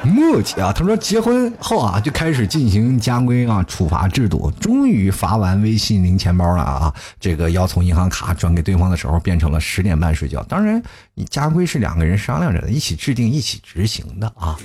[0.02, 0.72] 磨叽啊？
[0.72, 4.50] 他说结婚后啊，就开始进行家规啊，处罚制度。
[4.60, 6.94] 终于发完微信零钱包了啊！
[7.18, 10.42] 这个要从银行卡转给对方的时候，变成了十点半睡觉。
[10.44, 10.82] 当然，
[11.14, 14.56] 你家规是两个人商量着的，一起制定、一起执行的啊。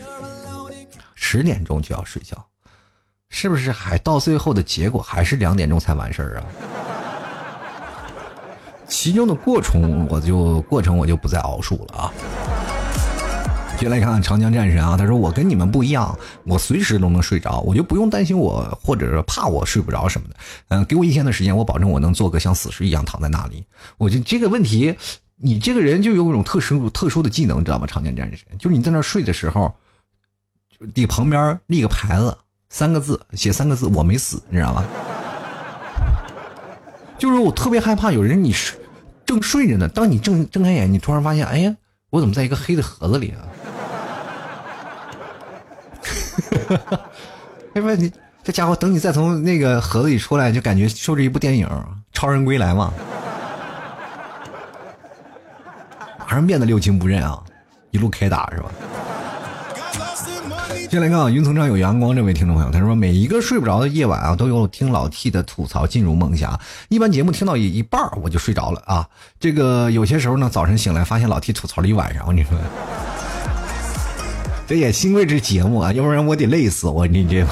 [1.15, 2.45] 十点钟就要睡觉，
[3.29, 3.71] 是不是？
[3.71, 6.45] 还到最后的结果还是两点钟才完事儿啊？
[8.87, 12.13] 其中的过程，我就过程我就不再熬述了啊。
[13.77, 20.35] 接来看看长江战神啊，他说我跟你们不一样，我随时都能睡着，我就不用担心我或者是怕我睡不着什么的。
[20.69, 23.65] 嗯，给我一天的时间，我保证我能做个像死尸一样躺在那里。
[23.97, 24.95] 我就这个问题，
[25.35, 27.85] 你这个人就有一种特殊特殊的技能，知道吗？
[27.85, 29.75] 长江战神就是你在那睡的时候，
[30.93, 32.37] 你旁边立个牌子，
[32.69, 34.85] 三个字写三个字，我没死，你知道吗？
[37.17, 38.77] 就是我特别害怕有人你睡
[39.25, 41.75] 正睡着呢，当你睁睁开眼，你突然发现，哎呀，
[42.09, 43.41] 我怎么在一个黑的盒子里啊？
[47.73, 48.11] 哎不，你
[48.43, 51.67] 这家伙等你再从那个盒子里出来，就感觉受着一部电影
[52.13, 52.93] 《超人归来》嘛，
[56.19, 57.41] 马上变得六亲不认啊，
[57.91, 58.69] 一路开打是吧？
[60.89, 66.57] 先来看啊，云层上有阳光这位听众朋友，他说每一个睡不着的夜晚啊，都有听老 T 的吐槽进入梦乡。
[66.89, 69.07] 一般节目听到一一半我就睡着了啊。
[69.39, 72.51] 这个有些时候呢，早晨醒来发现老 T 吐槽了一晚上，我你说，
[74.67, 77.45] 这也幸亏这节目啊，要不然我得累死我你这。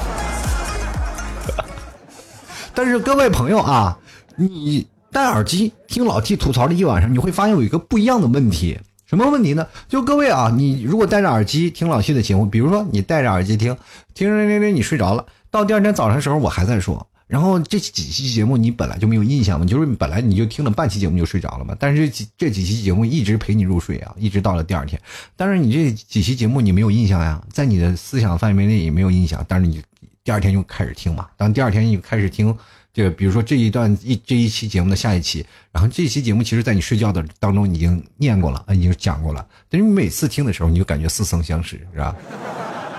[2.72, 3.98] 但是各位朋友啊，
[4.36, 8.78] 你戴耳机听老 T 吐槽了一晚上，你会发现有一个不一样的问题。
[9.06, 9.66] 什么问题呢？
[9.88, 13.76] 就各位啊，你如果戴着耳机听老谢的节目，比如说你戴着耳机听，
[14.14, 25.00] 听着听着你睡着了，到第二天早上的时候我还在说，然后这几期节目你本来就没有印象嘛，就是本来你就听了半期节目就睡着了嘛，但是这这几期节目一直陪你入睡啊，一直到了第二天，
[25.36, 29.82] 但是你这几期节目你没有印象呀，在你的思想范围内也没有印象，但是你
[30.24, 32.56] 第二天就开始听嘛，当第二天你开始听。
[32.94, 39.44] 就比如说这一段一这一期节目的下一期，然后这期节目其实在你睡觉的当中已经念过了，已经讲过了。
[39.68, 42.14] 但是你每次听的时候，你就感觉似曾相识，是吧？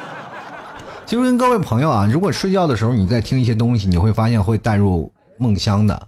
[1.07, 6.07] 其实跟各位朋友啊，如果睡觉的时候你在听一些东西，你会发现会带入梦乡的。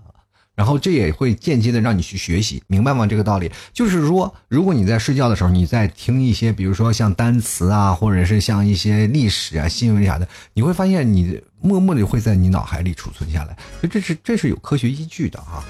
[0.58, 3.06] 然后这也会间接的让你去学习，明白吗？
[3.06, 15.64] 这个道理就是说，如果你在睡觉的时候，你在听一些，比如说像单词啊，或者是像一些历史啊、新闻啥的，你会发现你默默的会在你脑海里储存下来，所以这是这是有科学依据的啊。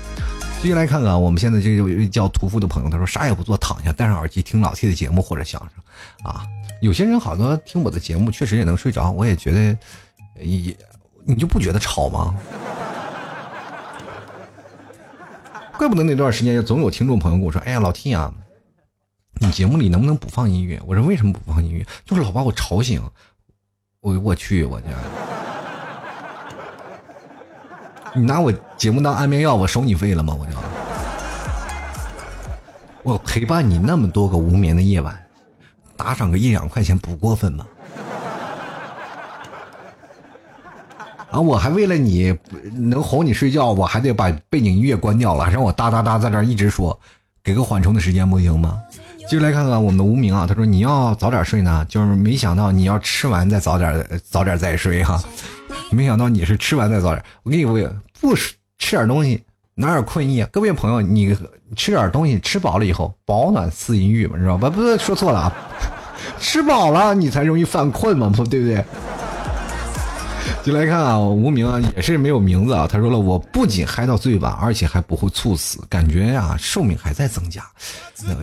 [0.63, 6.47] 接下来看看我们现在这位叫屠夫的朋友，他说啥也不做，躺下，戴上耳机听老 T 的节目或者相声啊。
[6.81, 9.77] 有些人好多听我的节目确实也能睡着，我也觉得
[10.41, 10.73] 也
[11.25, 12.33] 你就不觉得吵吗？
[15.77, 18.33] 怪不得那段时间总有听众朋友跟我说：“哎呀，老 T 啊，
[19.39, 21.85] 你节目里能不能不放音乐？”我说：“为什么不放音乐？
[22.03, 23.01] 就是老把我吵醒。”
[24.01, 24.87] 我我去，我去！
[28.15, 30.33] 你拿我节目当安眠药，我收你费了吗？
[30.33, 30.51] 我就
[33.03, 35.27] 我陪伴你那么多个无眠的夜晚，
[35.95, 37.67] 打赏个一两块钱不过分吗？
[41.29, 41.39] 啊！
[41.39, 42.35] 我还为了你
[42.73, 46.97] 能哄你睡觉，我还得把背景音乐关掉了，让我哒哒哒在这一直说，
[47.43, 48.79] 给个缓冲的时间不行吗？
[49.29, 55.21] 继续来看看我们的无名啊，他说你要早点睡呢，就是没想到你要吃完再早点早点再睡哈，
[55.91, 57.21] 没想到你是吃完再早点。
[57.43, 58.55] 我跟你说，不吃
[58.91, 59.43] 点东西
[59.75, 60.47] 哪有困意啊？
[60.49, 61.35] 各位朋友，你
[61.75, 64.69] 吃点东西吃饱了以后，饱暖思淫欲嘛，知道吧？
[64.69, 65.53] 不不，说错了啊，
[66.39, 68.85] 吃饱了你才容易犯困嘛，不对不对？
[70.67, 72.85] 就来看啊，无名啊，也是没有名字啊。
[72.85, 77.63] 他说了，我不仅嗨到最晚，而且还不会猝死，感觉呀，寿命还在增加。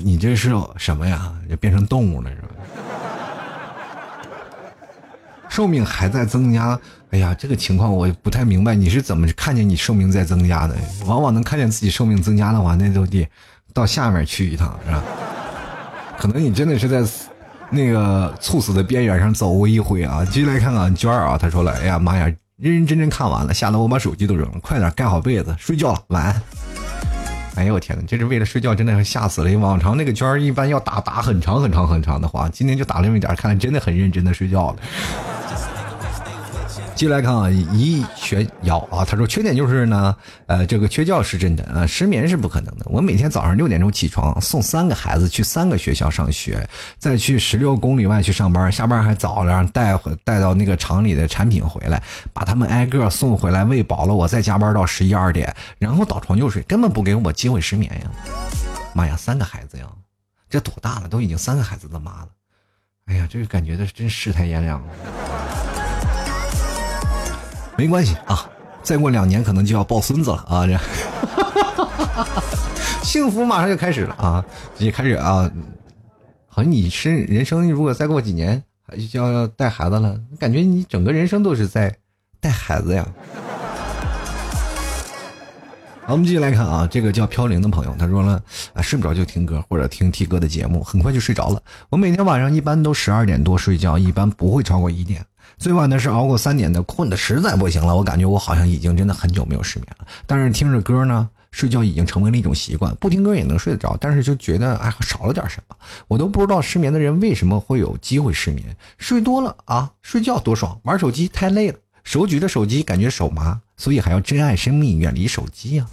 [0.03, 1.31] 你这是什么呀？
[1.61, 2.49] 变成动物了是吧？
[5.51, 10.75] 寿命还在增加，哎呀，这个情况我不太明白，你是怎么看见你寿命在增加的？
[11.05, 13.29] 往往能看见自己寿命增加的话，那都得
[13.75, 15.03] 到下面去一趟，是吧？
[16.17, 17.05] 可能你真的是在。
[17.75, 20.25] 那个猝死的边缘上走过一回啊！
[20.25, 22.25] 继续来看看娟儿啊，他说了：“哎呀妈呀，
[22.57, 26.43] 认认真真看完了，吓得我把手机都扔了，快点盖好被子睡觉了，晚安。”
[27.57, 29.59] 哎呦我天哪，这是为了睡觉，真的是吓死了！
[29.59, 34.77] 往常那个娟儿一般要打打很长很长很长的话，今天就打那么一点，看来真的很认真的睡觉了。
[36.95, 40.15] 继续来看啊，一玄瑶啊，他说缺点就是呢，
[40.47, 42.87] 呃，这个缺觉是真的啊，失眠是不可能的。
[42.87, 46.67] 我每天早上六点钟起床，送三个孩子去三个学校上学，
[46.97, 52.01] 再去十六公里外去上班，下班还早，然后带回带到那个厂里的产品回来，
[52.33, 58.11] 把他们挨个送回来喂饱了，我再加班到十一二点，然后倒床就睡，根本不给我机会失眠呀！
[58.95, 59.87] 妈呀，三个孩子呀，
[60.49, 61.09] 这多大了？
[61.09, 62.29] 都已经三个孩子的妈了，
[63.07, 64.81] 哎呀，这个感觉的真世态炎凉。
[67.77, 68.49] 没关系啊，
[68.83, 70.67] 再过两年可能就要抱孙子了啊！
[70.67, 70.79] 这
[73.03, 74.45] 幸福马上就开始了啊，
[74.79, 75.51] 也开始啊。
[76.47, 78.63] 好像你是人生，如果再过几年
[79.11, 81.93] 就要带孩子了，感觉你整个人生都是在
[82.41, 83.05] 带孩子呀。
[86.07, 88.41] 好，我们继续来看啊，这个叫飘零的朋友，他说了
[88.73, 91.61] 啊，睡不着就听歌或者听 T 哥的节目，很快就睡着了。
[91.91, 95.27] 我每天晚上一般都十二点多睡觉，一般不会超过一点。
[95.59, 97.97] 最晚的是熬过三点的，困的实在不行了。
[97.97, 100.07] 我感觉我好像已经真的很久没有失眠了。
[100.27, 102.95] 但是听着歌呢，睡觉已经成为了一种习惯。
[102.97, 105.77] 不听歌也能睡得着，但是就觉得哎，少了点什么。
[106.09, 108.77] 我都不知道失眠的人为什么会有机会失眠。
[108.99, 115.89] 睡多了啊，睡觉多爽，玩手机太累了，手举着手机感觉手麻，所以还要珍爱生命，远离手机啊。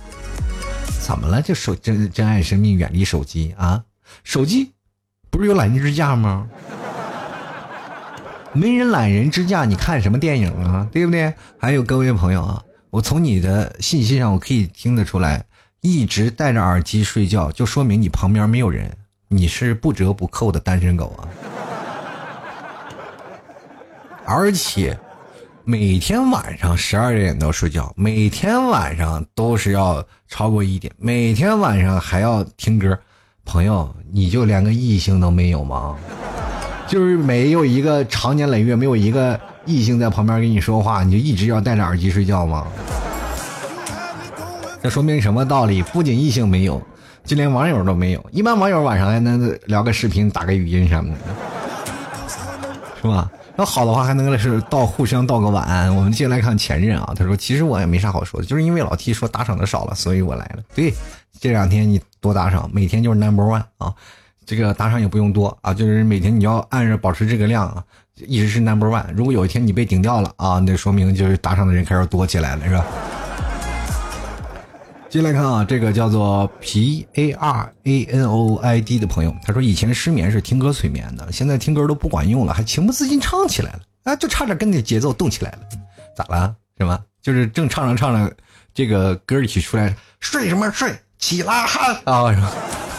[1.05, 1.41] 怎么了？
[1.41, 3.83] 这手珍珍爱生命，远离手机啊？
[4.23, 4.71] 手机
[5.29, 6.47] 不是有懒人支架吗？
[8.53, 10.87] 没人懒人支架，你看什么电影啊？
[10.91, 11.33] 对不对？
[11.57, 15.45] 还有各位朋友啊，我从你的信息上我可以听得出来，
[15.79, 18.91] 一直戴着耳机睡觉，就说明你旁边没有人，
[19.29, 21.23] 你是不折不扣的单身狗啊！
[24.25, 24.97] 而且
[25.63, 32.99] 每天晚上十二点都睡觉，每天晚上都是要超过一点，每天晚上还要听歌，
[33.45, 35.95] 朋友，你就连个异性都没有吗？
[36.91, 42.67] 就是没有一个长年累月没有一个异性在旁边跟你说话，你就一直要戴着耳机睡觉吗？
[44.83, 45.81] 这说明什么道理？
[45.81, 46.81] 不仅异性没有，
[47.23, 48.21] 就连网友都没有。
[48.31, 51.19] 一般网友晚上还能聊个视频、打个语音什么的，
[53.01, 53.31] 是吧？
[53.55, 55.95] 要好的话还能是道互相道个晚安。
[55.95, 60.63] 我们接下来看前任啊，他说：“其实我也没啥好说的，就是因为老 T 说打赏的少了，所以我来了。
[60.75, 60.93] 对，
[61.39, 63.93] 这两天你多打赏，每天就是 number one 啊。”
[64.45, 67.83] 这个打赏也不用多啊，就是每天你要按着保持这个量啊，
[68.15, 69.05] 一直是 number one。
[69.15, 72.85] 如果有一天你被顶掉了啊，那说明就是打赏的人开始多起来了，是吧？
[75.09, 85.59] 接下来看啊，这个叫做 P A R A N O I D 的朋友，他说以前失眠是听歌催眠的，现在听歌都不管用了，还情不自禁唱起来了啊，就差点跟着节奏动起来了，
[86.15, 86.55] 咋了？
[86.77, 86.99] 是吧？
[87.21, 88.35] 就是正唱着唱着，
[88.73, 90.95] 这个歌一起出来，睡什么睡？
[91.19, 92.90] 起来汗啊！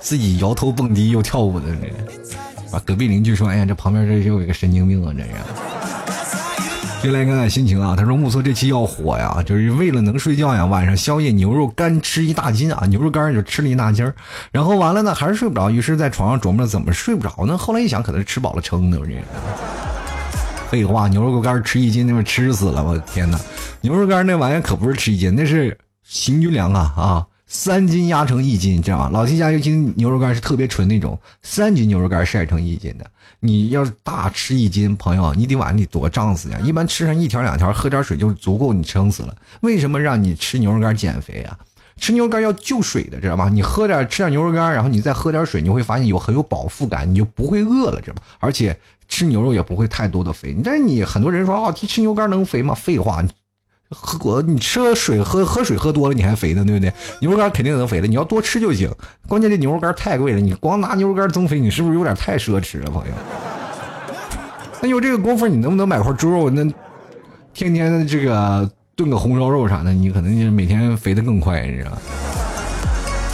[0.00, 1.92] 自己摇头蹦迪又跳舞的人，
[2.72, 2.80] 啊！
[2.84, 5.30] 隔壁邻居说：“哎呀，这旁边这又有一个神经病啊！”这是。
[7.02, 7.94] 就来看看心情啊。
[7.96, 10.64] 他说：“目测这期要火呀，就是为了能睡觉呀。
[10.66, 14.10] 晚上宵夜牛肉干吃一大斤啊，牛肉干就吃了一大斤
[14.50, 17.56] 然后完了呢，还是睡不着，于是在床上琢磨着怎么睡不着呢。
[17.56, 18.98] 后来一想，可能是吃饱了撑的。
[18.98, 19.12] 我这
[20.70, 22.82] 废话，牛肉干吃一斤，那么吃死了！
[22.82, 23.38] 我的天哪，
[23.80, 25.76] 牛肉干那玩意可不是吃一斤，那是。
[26.02, 29.10] 行军粮啊啊，三斤压成一斤，知道吗？
[29.12, 33.04] 老 T 家尤其牛肉干是特别纯那种，三斤牛肉干晒成一斤的。
[33.40, 36.60] 你要是大吃一斤，朋友，你得晚上得多胀死呀！
[36.62, 39.34] 一般吃上一条两条，喝点水就足够你撑死了。
[39.62, 41.58] 为什么让你吃牛肉干减肥啊？
[41.96, 43.48] 吃牛肉干要就水的，知道吗？
[43.48, 48.22] 你喝点吃点牛肉干，然后你再喝点水，你会发现有很有饱腹感，你就不会饿了，知道吗？
[48.38, 48.78] 而且
[49.08, 50.56] 吃牛肉也不会太多的肥。
[50.62, 52.74] 但是你很多人说啊，吃牛肉干能肥吗？
[52.76, 53.24] 废话，
[53.90, 56.92] 喝果你吃了水喝喝水喝多了你还肥呢，对不对？
[57.20, 58.90] 牛肉干肯定能肥的，你要多吃就行。
[59.26, 63.12] 关键这牛肉干太贵了，你光拿牛肉干增肥，你是不是有点太奢侈了，朋友？
[64.80, 66.48] 那有这个功夫，你能不能买块猪肉？
[66.48, 66.64] 那
[67.52, 71.98] 天天这个炖个红烧肉啥的，你可能就是每天肥的更快，你知道吗？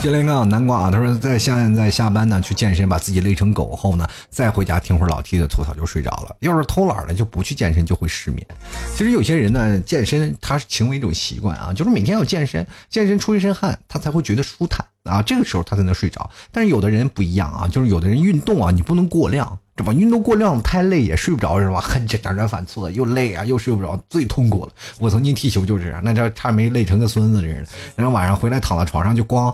[0.02, 6.36] 接来看南瓜啊，他说在现在下班呢去健身，把自己累成狗后呢，再回家听会儿老 T 的吐槽就睡着了。
[6.40, 8.46] 要是偷懒了就不去健身就会失眠。
[8.94, 16.30] 其实有些人呢，健身他是成为一种习惯啊，就是每天要健身，健身出一身汗，他才会觉得舒坦啊，这个时候他才能睡着。
[16.52, 19.92] 但是有的人不一样啊，就是有的人运动啊，你不能过量，这吧？
[19.92, 21.82] 运动过量太累也睡不着是吧？
[22.06, 24.72] 辗转反侧，又累啊，又睡不着，最痛苦了。
[25.00, 27.66] 我曾经踢球就是这样，那这差点没累成个孙子似的，
[27.96, 29.52] 然后晚上回来躺在床上就光。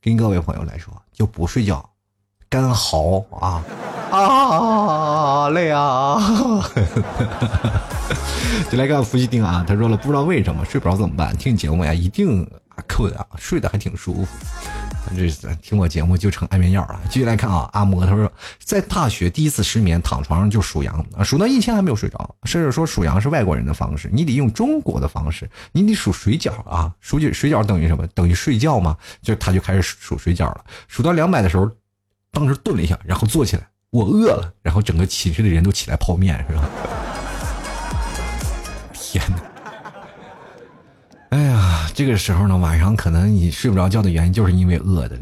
[0.00, 1.90] 跟各位朋友来说，就不睡觉，
[2.48, 3.62] 干嚎啊
[4.10, 6.16] 啊，累啊！
[8.70, 11.36] 就来看伏羲丁啊，他说了，不知道为什么睡不着怎么办？
[11.36, 12.48] 听节目呀，一定
[12.88, 14.26] 困啊，睡得还挺舒服。
[15.16, 17.00] 这听我节目就成安眠药了。
[17.10, 18.30] 继续来看啊，阿摩他说，
[18.62, 22.34] 在大学第一次失眠，躺床上就数羊啊，数到一千还没有睡着。
[22.44, 28.06] 甚至说数羊是外国人的方式，你得用中国的方式，你得数水饺啊，数水水饺等于什么？
[28.08, 28.96] 等于睡觉吗？
[29.22, 30.64] 就他就开始数水饺了。
[30.86, 31.70] 数到两百的时候，
[32.30, 36.68] 当时顿了一下，然后坐起来，我饿了，然后整个寝室的人都起来泡面，是吧？
[41.98, 45.18] 这个时候呢，晚上可能你睡不着觉的原因，就是因为饿的。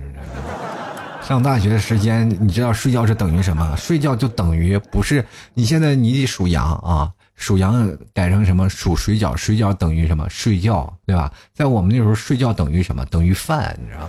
[1.23, 3.75] 上大学的时间，你知道睡觉是等于什么？
[3.79, 5.25] 睡觉就等于不是
[5.55, 8.69] 你现在你得数羊啊，数羊改成什么？
[8.69, 10.29] 数水饺，水饺等于什么？
[10.29, 11.33] 睡觉，对吧？
[11.55, 13.07] 在我们那时候，睡觉等于什么？
[13.07, 14.07] 等于饭，你知道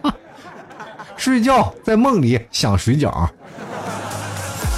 [0.00, 0.14] 吗？
[1.18, 3.28] 睡觉在梦里想水饺。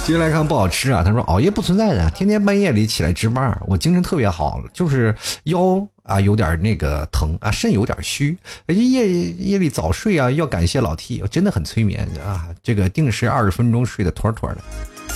[0.05, 8.37] 接下来看不好吃啊，他说熬夜不存在的，天天半夜里起来值班，我精神特别好，就是腰啊有点那个疼啊，肾有点虚，
[8.67, 14.57] 夜夜里早睡啊，要感谢老 T，真的很催眠啊，这个定时二十分钟睡得妥妥的，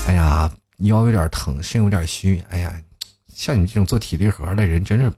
[0.08, 2.74] 哎呀腰有点疼，肾有点虚，哎呀，
[3.28, 5.12] 像你这种做体力活的人真是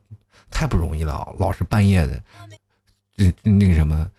[0.49, 2.19] 太不容易了，老是半夜的，
[3.15, 4.09] 那那个什么，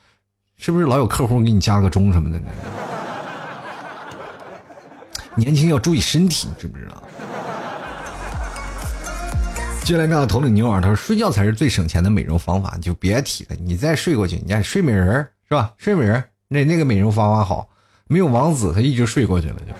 [0.56, 2.46] 是不是老有客户给你加个钟什么的呢？
[5.40, 7.02] 年轻要注意身体，知不知道？
[9.82, 13.56] 接下来看到头领牛耳，他说睡觉才是最省钱的美容方法，就别提了。
[13.58, 15.72] 你再睡过去，你看睡美人是吧？
[15.78, 17.66] 睡美人那那个美容方法好，
[18.06, 19.72] 没有王子他一直睡过去了就。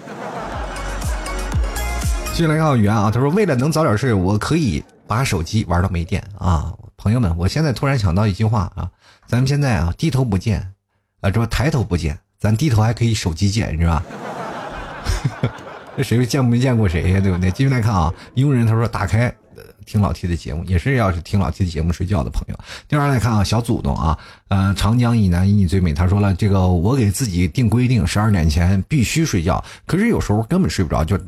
[2.33, 6.73] 接下来看到圆啊，他说为了能早点睡，我可以把手机玩到没电啊。
[6.97, 8.91] 朋友们，我现在突然想到一句话啊，
[9.27, 10.73] 咱们现在啊低头不见
[11.21, 14.03] 啊，这不抬头不见，咱低头还可以手机见，是吧？
[15.97, 17.21] 这谁见没见过谁呀？
[17.21, 17.51] 对不对？
[17.51, 19.33] 继续来看啊，佣人他说打开
[19.85, 22.59] 听老 T 的节目，也是要是听老 T 的节目睡觉的朋友。
[22.89, 25.93] 第二来看啊，小祖宗啊，呃，长江以南以你最美。
[25.93, 31.19] 他说了，这个我给自己定规定，十二点前必须睡觉，可是有时候根本睡不着，就。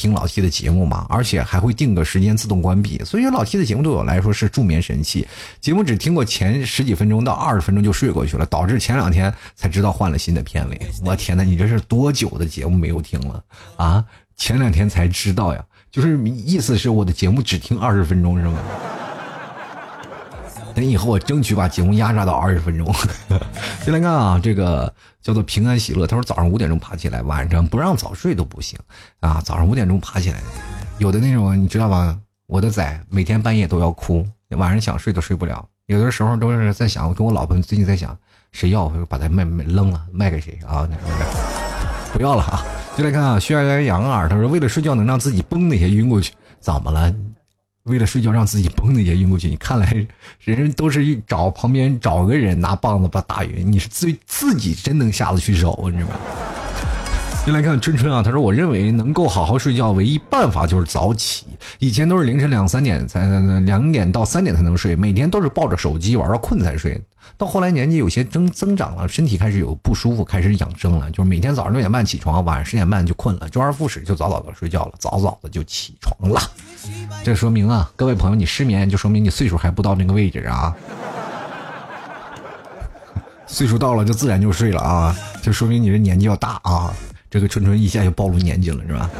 [0.00, 5.28] 听老 T 的节目嘛，而且还会定个时间自动关闭，所以老 T 的节目对我来说是助眠神器。
[5.60, 10.80] 节目只听过前十几分钟到二十分钟就睡过去了，导致前两天才知道换了新的片尾。
[11.04, 13.44] 我天哪，你这是多久的节目没有听了
[13.76, 14.02] 啊？
[14.36, 18.58] 前两天才知道呀，就是意思是我的节目只听二十分钟是吗？
[20.80, 22.90] 等以后我争取把节目压榨到二十分钟。
[23.84, 26.06] 先来看啊，这个叫做平安喜乐。
[26.06, 28.78] 他说早上五点钟爬起来，晚上不让早睡都不行
[29.20, 29.42] 啊。
[29.44, 30.40] 早上五点钟爬起来，
[30.96, 32.16] 有的那种你知道吧？
[32.46, 34.26] 我的崽每天半夜都要哭，
[34.56, 35.62] 晚上想睡都睡不了。
[35.86, 38.16] 有的时候都是在想，我跟我老婆最近在想，
[38.52, 40.88] 谁要我就把它卖卖扔了，卖给谁啊？
[42.14, 42.64] 不要了啊！
[42.96, 47.12] 就来看啊，轩辕杨二，他说为了睡觉能让自己崩那些晕过去，怎么了？
[47.84, 49.90] 为了睡觉让自己嘣的一下晕过去，你看来
[50.44, 56.16] 人人都是找旁边找个人拿棒子把打晕，你是自自己真能下得去手，你知道吗？
[57.46, 61.46] 你来看春春啊，他说我认为能够好好睡觉唯一办法就是早起，
[61.78, 63.26] 以前都是凌晨两三点才
[63.60, 67.00] 两点到三点才能睡，每天都是抱着手机玩到困才睡，
[67.36, 76.40] 到后来年纪有些增增长了，身体开始有不舒服，开始养生了，就是每天早上六点半起床，晚上十点半就困了，周而复始就早早的睡觉了，早早的就起床了。
[77.22, 80.74] 这说明啊，各位朋友，你失眠就说明你岁数还不到那个位置啊。
[83.46, 86.94] 岁数到了就自然就睡了啊，就说明你这年纪要大啊。
[87.28, 89.10] 这个春春一下就暴露年纪了是吧？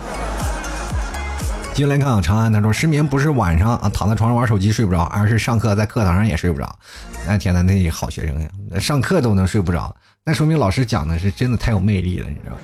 [1.72, 6.78] 进来看啊，长安他说失眠不是晚上啊躺在床上玩手机睡不着，而是上课在课堂上也睡不着。
[7.26, 8.48] 哎天呐，那好学生呀，
[8.78, 9.94] 上课都能睡不着，
[10.24, 12.58] 那说明老师讲的是真的太有魅力了，你知道吗？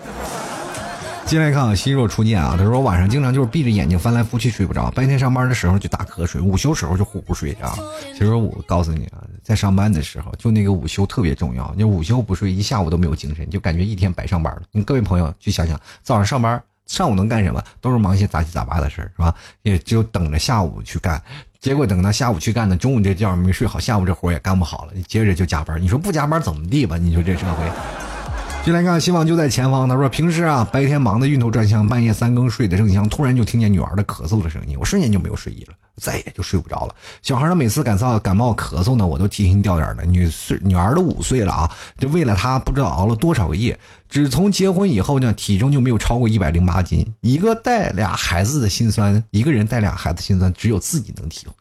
[1.25, 7.75] 接下来看啊，心若初见啊，他说晚上经常就是闭着眼睛翻来覆去睡不着，白天上班的时候就打瞌睡，午休时候就呼呼睡啊。
[8.13, 14.63] 其实我告诉你啊，在上班的时候就那个午休特别重要，就午休不睡一下午都没有精神，就感觉一天白上班了。
[14.73, 17.63] 你各位朋友去想想，早上上班上午能干什么？
[17.81, 19.35] 都是忙一些杂七杂八的事儿，是吧？
[19.63, 21.21] 也就等着下午去干，
[21.61, 25.81] 结果等到下午去干呢，中午这觉没睡好，下午这活也干不好了，接着就加班。
[25.81, 26.97] 你说不加班怎么地吧？
[26.97, 27.71] 你说这社会。
[28.65, 29.89] 进来看，希望就在前方。
[29.89, 36.95] 他说：“平时啊，白天忙得晕头转向，半夜三更睡得正香，突然就听见女儿的咳嗽的声音，我瞬间就没有睡意了，再也就睡不着了。
[37.23, 40.05] 小孩呢，每次感冒感冒咳嗽呢，我都提心吊胆的。
[40.05, 43.79] 女岁女儿都五岁了啊，就为了她不知道熬了多少个夜。
[44.09, 47.07] 只从结婚以后呢，体重就没有超过一百零八斤。
[47.21, 51.53] 一个带俩孩子的心酸，一个人带俩孩子心酸，只有自己能体会。”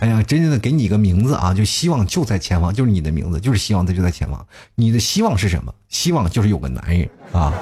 [0.00, 4.44] 哎呀，真正的给你一个名字啊，就希望就在前方，就是你的名字，就是希望在就在前方。
[4.74, 5.72] 你的希望是什么？
[5.88, 7.54] 希望就是有个男人啊。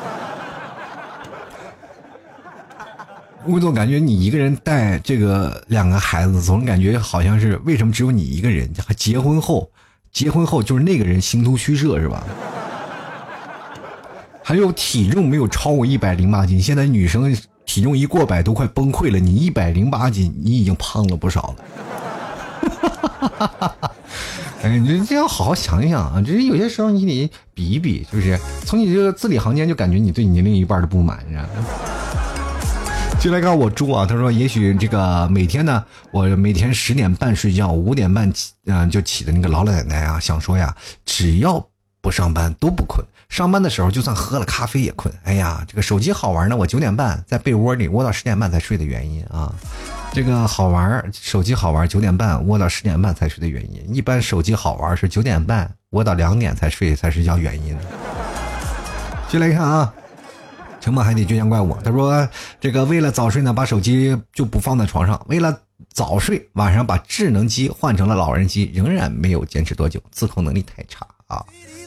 [3.44, 8.72] 我总感觉你一个人带这个两个孩子，总感觉好像是为什么只有你一个人？
[8.96, 9.68] 结婚后，
[10.12, 12.22] 结婚后就是那个人形同虚设是吧？
[14.44, 21.64] 还有体重没有超过一百零八斤，现在女生体重一过百都快崩溃了，你一百零八斤，你已经胖了不少了。
[24.62, 26.22] 哎，你这要好好想一想啊！
[26.24, 31.48] 这有些时候你得比一比，就是从你这个字里行间就感觉你对你另一半的不满，你知道吗？
[33.22, 40.74] 就来看我猪啊，他说也许这个每天呢，我每天十点半睡觉，五点半起，嗯，就起的那个老奶奶啊，想说呀，
[41.06, 41.64] 只要
[42.00, 45.14] 不上班都不困，上班的时候就算喝了咖啡也困。
[45.22, 49.54] 哎呀，这个手机好玩呢，我九点半在被窝里窝到十点半才睡的原因啊。
[50.12, 53.94] 这个好玩手机好玩九点半窝到十点半才睡的原因。
[53.94, 57.78] 一般手机好玩是九点半窝到两点才睡才睡觉原因。
[59.28, 59.94] 进来看啊，
[60.82, 62.28] 沉默还得倔强怪我，他说
[62.60, 65.56] 这个为了早睡呢，把手机就不放在床上；为了
[65.94, 71.44] 早睡，晚上把智能机换成了老人机，仍然没有坚持多久，自控能力太差啊。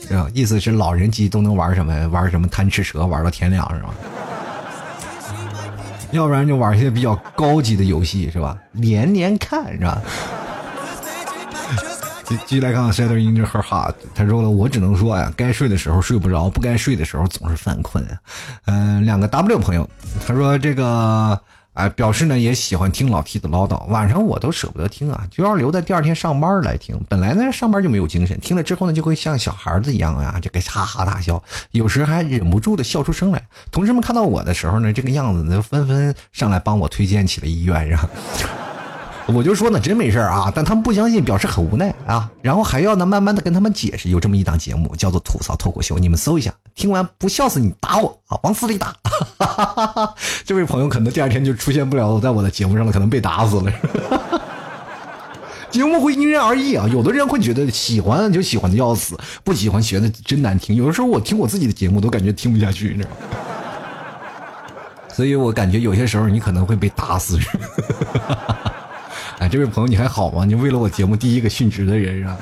[0.08, 2.08] 这意思是老人机都能玩什么？
[2.08, 3.90] 玩什么贪吃蛇，玩到天亮是吧？
[6.12, 8.58] 要不然就玩一些比较高级的游戏，是吧？
[8.72, 10.02] 连连看，是吧？
[12.26, 18.06] 继继续来看啊，Shadow in Her heart，他说了，我只能说呀，该睡的时候睡不着，不该睡的时候总是犯困。
[18.66, 19.90] 嗯，两个 W 朋友，
[20.26, 21.40] 他说这个。
[21.76, 26.98] 哎，表示呢也喜欢听老 T 的唠叨，晚上我都舍不得听啊，就要留在第二天上班来听。
[27.10, 33.44] 本来呢上班就没有精神，听了之后呢就会像小孩子一样啊，这个哈哈大笑，有时还忍不住的笑出声来。
[33.72, 38.10] 同事们看到我的时候呢，这个样子呢，纷纷上来帮我推荐起了医院，是吧？
[39.28, 48.94] 我就说呢，真没事啊，但他们不相信，表示很无奈啊，然后还要呢慢慢的跟他们解释，有这么一档节目叫做吐槽脱口秀，你们搜一下，听完不笑死你打我啊，往死里打！
[50.46, 53.72] 这位朋友可能第二天就出现不了在我的节目上了，可能被打死了。
[55.72, 60.76] 节目会因人而异啊，有的人会觉得喜欢就喜欢的要死，不喜欢觉得真难听。
[60.76, 63.16] 有的时候我听我自己的节目都感觉听不下去，你知道吗？
[65.12, 67.40] 所以我感觉有些时候你可能会被打死。
[69.40, 70.46] 哎，这位朋友你还好吗？
[70.46, 72.38] 你为了我节目第一个殉职的人啊？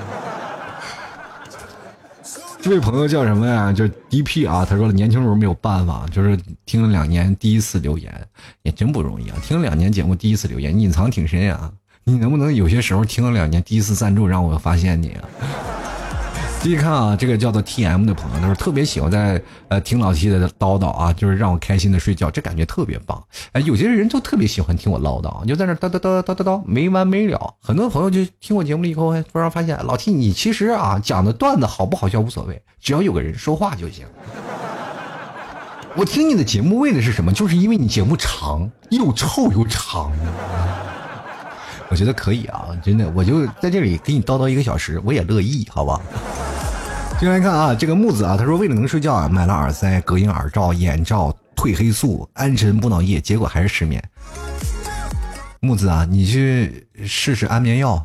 [2.61, 3.73] 这位朋友叫什么呀？
[3.73, 4.63] 就是 DP 啊。
[4.63, 8.13] 他说年轻时候没有办法，就是听了两年第一次留言，
[8.61, 9.37] 也真不容易啊。
[9.41, 11.71] 听了两年节目第一次留言，隐藏挺深啊。
[12.03, 15.27] 你能不能有些时候听了两年第一次赞助，让我发现你啊？
[16.64, 23.22] 继续看啊，这个叫做 T M 的朋友，他说特别喜欢在呃听老 T 的叨叨啊，就是让我开心的睡觉，这感觉特别棒。
[23.51, 27.53] 哎，有些人就特别喜欢听我唠叨，就在那叨叨叨叨叨叨没完没了。
[27.61, 34.05] 很多朋友就听我节目了以后，突然发现老 T 你其实啊讲的段子好不好笑无所谓，只要有个人说话就行。
[35.97, 37.34] 我听你的节目为的是什么？
[37.34, 40.14] 就是因为你节目长，又臭又长。
[41.93, 46.01] 我觉得可以啊，真的，我就在这里给你叨叨一个小时，我也乐意，好吧？
[47.21, 54.03] 进来看啊，这个木子啊，他说为了能睡觉啊，买了耳塞、隔音耳罩、眼罩、褪黑素、安神补脑液，结果还是失眠。
[55.59, 58.03] 木子啊，你去试试安眠药。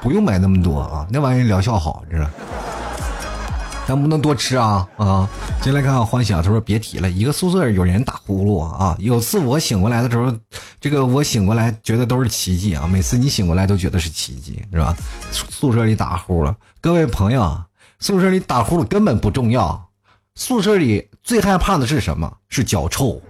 [0.00, 2.30] 不用买那么多啊，那玩意疗效好，是吧？
[3.90, 5.28] 咱不能多吃啊啊！
[5.60, 8.96] 进来看看欢喜啊，他说别提了，一个宿舍有人打呼噜啊。
[9.00, 10.32] 有次我醒过来的时候，
[10.80, 12.86] 这个我醒过来觉得都是奇迹啊。
[12.86, 14.96] 每次你醒过来都觉得是奇迹，是吧？
[15.32, 17.60] 宿舍里打呼了，各位朋友，
[17.98, 19.84] 宿舍里打呼噜根本不重要，
[20.36, 22.32] 宿舍里最害怕的是什么？
[22.48, 23.20] 是脚臭，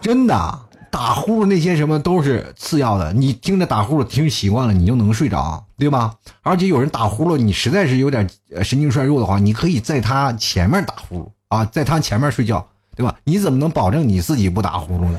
[0.00, 0.67] 真的。
[0.90, 6.14] 打呼噜那些什么都是次要的，你听着打呼噜听习惯了，你就能睡着，对吧？
[6.42, 8.28] 而且有人打呼噜，你实在是有点
[8.62, 12.66] 神经衰弱的话，你可以在他前面打呼噜啊，在他前面睡觉，
[12.96, 13.14] 对吧？
[13.24, 15.18] 你怎么能保证你自己不打呼噜呢？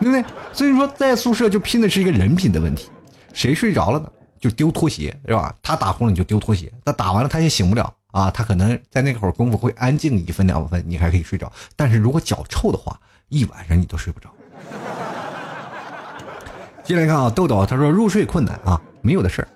[0.00, 0.24] 对不对？
[0.52, 2.88] 所以说，在宿舍就拼的是一个人品的问题，
[3.32, 5.54] 谁睡着了呢，就丢拖鞋，是吧？
[5.62, 11.50] 他打呼噜你就丢拖鞋，那打完了他也醒不了啊，他可能在那会儿功夫会安静一分两分，你还可以睡着。
[11.76, 12.98] 但是如果脚臭的话，
[13.28, 14.28] 一晚上你都睡不着。
[16.84, 19.48] 进来看啊，豆豆他说入睡困难啊，没有的事儿。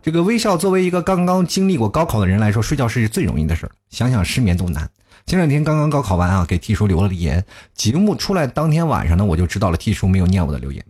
[0.00, 3.72] 这个微笑作为一个刚刚经历过高考的人来说，睡觉是最容易的事儿。
[3.90, 4.88] 想想失眠都难。
[5.26, 7.44] 前两天刚刚高考完啊，给 T 叔留了言。
[7.74, 10.82] 节目出来当天晚上呢，我就知道了 T 叔没有念我的留言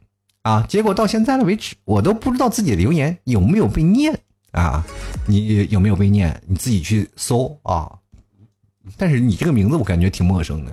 [0.43, 0.65] 啊。
[0.69, 4.17] 结果到现在的为止，我都不知道自己的留言有没有被念
[4.53, 4.85] 啊。
[5.27, 6.41] 你有没有被念？
[6.47, 7.91] 你自己去搜啊。
[8.97, 10.73] 但是你这个名字我感觉挺陌生的。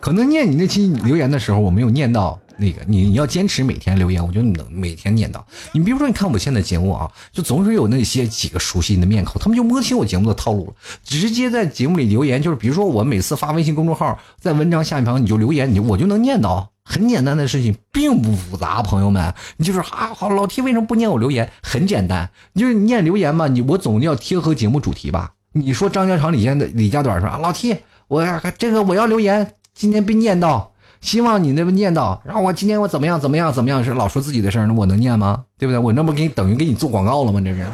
[0.00, 2.38] 可能念你那期留言的时候，我没有念到。
[2.56, 5.46] 那个，你你要坚持每天留言，我觉得你能每天念到。
[5.72, 12.42] 你比如说，你看我现在节目啊，就总是有那些几个熟悉的面孔，他们就摸清我节目的套路了，直接在节目里留言。
[12.42, 16.70] 就是比如说，我每次发微信公众号，在文章下方你就留言，你我就能念到。
[16.84, 19.32] 很简单的事情，并不复杂，朋友们。
[19.56, 21.50] 你就是啊，好老 T 为什么不念我留言？
[21.62, 25.32] 很简单，就是念留言嘛，你我总要贴合节目主题吧。
[25.52, 27.76] 你说张家长李家的李家短说啊，老 T，
[28.08, 28.22] 我
[28.58, 30.66] 这个我要留言，今天被念叨。
[31.00, 35.46] 希望你那不念叨，然后我今天我怎么样怎么样怎么样是老说自己的事儿，那我能念吗？
[35.56, 35.78] 对不对？
[35.78, 37.40] 我那不给你等于给你做广告了吗？
[37.40, 37.66] 这是。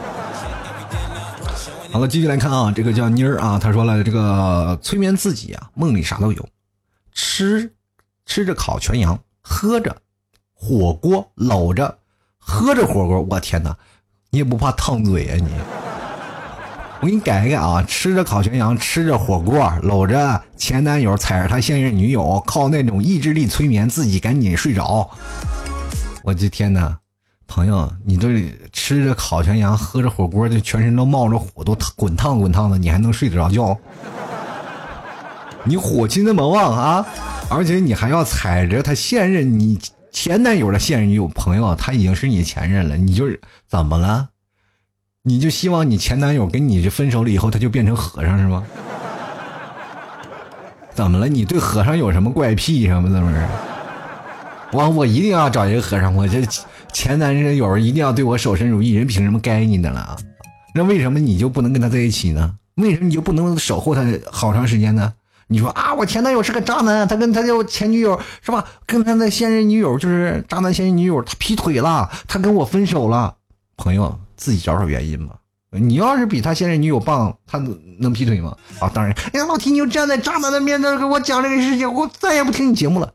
[1.90, 6.48] 好了，继续来看啊，这个叫妮儿啊，他说了这个催眠自己啊，梦里啥都有，
[7.10, 7.72] 吃
[8.26, 9.96] 吃着烤全羊，喝着
[10.54, 11.98] 火锅，搂着
[12.38, 13.76] 喝着火锅，我天哪，
[14.30, 15.48] 你也不怕烫嘴啊你？
[17.00, 17.82] 我给你改一改啊！
[17.86, 25.08] 吃着烤全羊，吃着火锅，搂着前男友，踩着他现任女友，靠那种意志力催眠自己赶紧睡着。
[26.22, 26.96] 我的天哪，
[27.46, 33.76] 朋友，你这吃着烤全羊，喝着火锅，这全身都冒着火，都滚烫滚烫的，你还能睡得着觉？
[35.64, 37.06] 你火气那么旺啊！
[37.50, 39.78] 而且你还要踩着他现任你
[40.10, 43.38] 前男友的现任女友，朋友，他已经是你前任了，你就是
[43.68, 44.28] 怎么了？
[45.28, 48.62] 你就希望你前男友跟你这分手了以后，他就变成和尚是吗？
[50.94, 51.26] 怎么了？
[51.26, 53.20] 你对和尚有什么怪癖什么的？
[53.20, 53.44] 不是？
[54.70, 56.40] 我我一定要找一个和尚，我这
[56.92, 60.16] 前男友一定要对我守身如玉，人凭什么该你的了？
[60.72, 62.54] 那为什么你就不能跟他在一起呢？
[62.76, 65.12] 为什么你就不能守护他好长时间呢？
[65.48, 68.64] 你说啊，我前男友是个渣男，他跟他的前女友是吧？
[68.86, 73.34] 跟他的现任女友就是渣男现任女友，他劈腿了，他跟我分手了，
[73.76, 74.20] 朋友。
[74.36, 75.36] 自己找找原因吧。
[75.70, 77.58] 你要是比他现任女友棒，他
[77.98, 78.56] 能劈腿吗？
[78.80, 79.12] 啊，当然。
[79.32, 83.12] 哎呀，老提你就站在渣男的面前给我讲这个事情，我再也不听你节目了。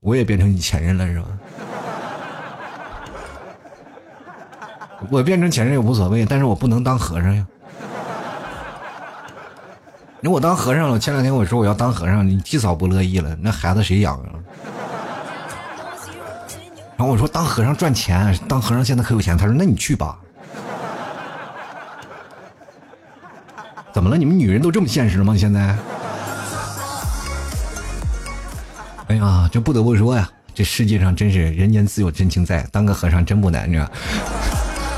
[0.00, 1.26] 我也变成你前任了是吧？
[5.10, 7.46] 我变成前任也无所谓，但是我不能当和尚呀。
[10.20, 14.32] 那我当和尚了，前两天我说我要当和尚，你弟嫂不乐意了，那孩子谁养啊？
[16.98, 19.38] 然后我说当和尚赚钱，当和尚现在可有钱。
[19.38, 20.18] 他说那你去吧。
[23.92, 24.16] 怎么了？
[24.16, 25.36] 你们女人都这么现实吗？
[25.36, 25.78] 现在？
[29.06, 33.88] 哎呀，这不得不说呀，这世界上真是人间自有真情在，当个和尚真不难，着。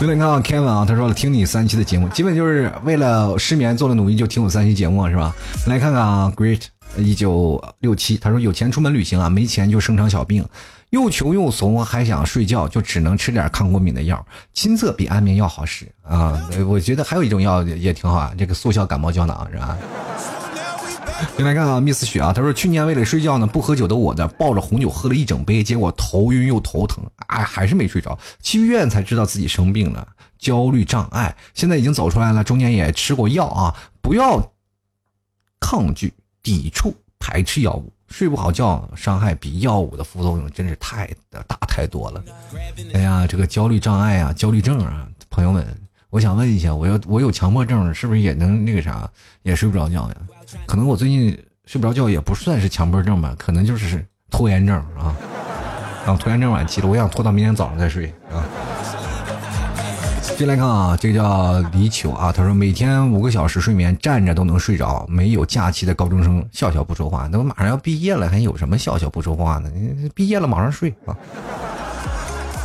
[0.00, 5.34] 有点看啊，Kevin 啊，他说了听你三期的节目，基本就是为了失眠做了努力，就听我三期节目是吧？
[5.66, 6.62] 来看看啊，Great
[6.96, 10.42] 一九六七，他说有钱出门旅行啊，没钱就生场小病。
[10.90, 14.24] 又穷又怂，还想睡觉，就只能吃点抗过敏的药。
[14.52, 16.40] 亲测比安眠药好使啊！
[16.68, 19.78] 我觉得还有一种药也挺好啊，这个速效感冒胶囊是吧？
[21.36, 28.18] 先来看啊，Miss 雪啊，他说去年为了睡觉呢，不喝酒的我呢，抱着红酒喝了一整杯，结果头晕又头疼，哎，还是没睡着。
[28.42, 31.36] 去医院才知道自己生病了，焦虑障碍。
[31.54, 34.50] 现在已经走出来了，中间也吃过药啊，不要
[35.60, 37.92] 抗拒、抵触、排斥药物。
[38.10, 42.22] 睡不好觉，伤害比药物的副作用真是太大太多了。
[42.92, 45.66] 哎呀，这个焦虑障碍啊，焦虑症啊，朋友们，
[46.10, 49.08] 我想问一下，我要我有强迫症，是不是也能那个啥，
[49.42, 50.16] 也睡不着觉呀？
[50.66, 51.30] 可能我最近
[51.64, 55.16] 睡不着觉也不算是强迫症吧，可能就是拖延症啊，
[56.04, 58.44] 啊，拖延症晚期了，我想拖到明天早上再睡啊。
[60.40, 65.04] 进来看啊，这个叫李秋啊，他说每天五个小时睡眠，站着都能睡着。
[65.06, 69.70] 没有假期的高中生笑笑不说话，那我马上要毕业了，还有什么笑笑不说话呢？
[70.16, 71.14] 毕业了马上睡啊。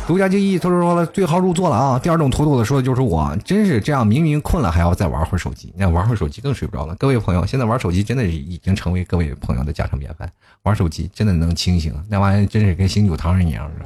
[0.06, 1.98] 独家记忆，他说说了对号入座了啊。
[1.98, 6.94] 第二种妥妥的说的就是我，真是这样，明明困了还要再玩会儿手机，那玩会儿手机更睡不着了。
[6.94, 10.26] 各位朋友，现在玩手机真的已经成为各位朋友的家常便饭，
[10.62, 13.84] 玩手机真的能清醒，那玩意儿真是跟醒酒汤一样的。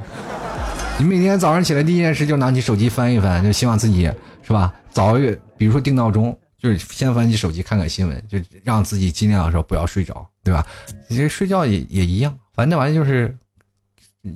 [0.99, 4.03] 你每天早上起来第一件事就拿起手机翻一翻，就希望自己
[4.43, 4.73] 是吧？
[4.91, 10.65] 早一，比如说定闹钟，就是先翻起手机看看新闻，就让自己尽量说不要睡着，对吧？
[11.09, 13.35] 其实睡觉也也一样，反正那玩意就是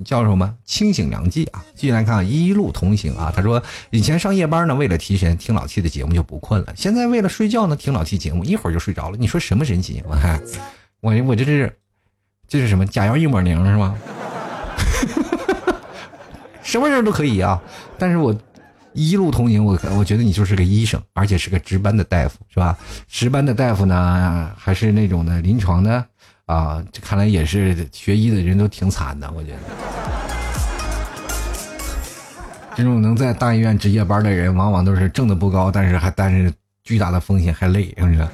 [0.04, 1.64] 叫什么清醒良剂啊！
[1.76, 9.16] 继续来看一路同行啊，他说以前上夜班呢，为了提神听老七的节目就不困了，现在为了睡觉呢听老七节目一会儿就睡着了。
[9.16, 10.02] 你说什么神奇？
[10.08, 10.42] 我看
[11.00, 11.78] 我我这是
[12.48, 13.96] 这是什么假药一抹零是吗？
[16.66, 17.62] 什么人都可以啊，
[17.96, 18.36] 但是我
[18.92, 22.76] 一路同行，我我觉得你就是个医生，而且是个值班的大夫，是吧？
[23.08, 26.04] 值班的大夫呢，还是那种的临床的
[26.44, 26.82] 啊？
[27.00, 29.58] 看来也是学医的人都挺惨的，我觉得。
[32.74, 36.52] 这种能在大医院值夜班的人，往往都是挣的不高，但是还担着
[36.82, 38.28] 巨大的风险，还累，是不是？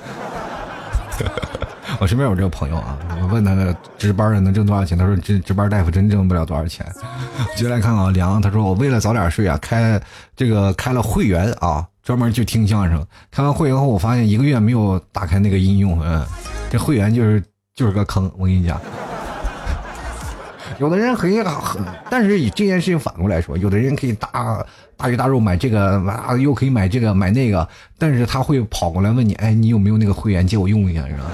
[2.03, 3.55] 我身边有这个朋友啊，我问他
[3.97, 6.85] 值班的能挣多少钱，他说值值班大夫真挣不了多少钱。
[7.55, 10.03] 接下来看啊，梁，他说我为了早点睡啊，开
[10.35, 13.07] 这个开了会员啊，专门去听相声。
[13.31, 16.27] 开完会员后，我发现一个月没有打开那个应用，嗯，
[16.73, 17.41] 这会员就是
[17.77, 18.29] 就是个坑。
[18.37, 18.81] 我跟你讲，
[20.81, 21.81] 有的人可以很，
[22.11, 31.31] 但是以这件事情反过来说，有的人可以大大鱼大肉买这个，啊又可以买这个买那个，但是他会跑过来问你，哎，你有没有那个会员借我用一下，是吧？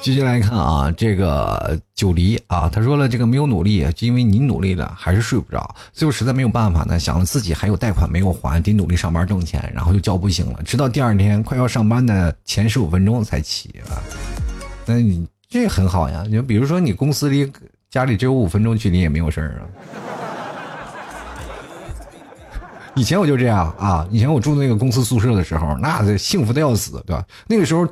[0.00, 5.74] 继续来看啊，这个九黎啊，他说了，这个没有努力，因为你努力了，还是睡不着。
[5.92, 14.00] 最后实在没有办法呢，想了自己还有贷款没有还，得努力上班挣钱，然后就叫不醒了，直到第二天快要上班的前十五分钟才起啊。
[14.86, 17.50] 那你这很好呀，就比如说你公司离
[17.90, 19.62] 家里只有五分钟距离也没有事儿啊。
[22.94, 27.22] 以前我就这样啊，以前我住那个公司宿舍的时候，那幸福的要死，对吧？
[27.46, 27.86] 那个时候。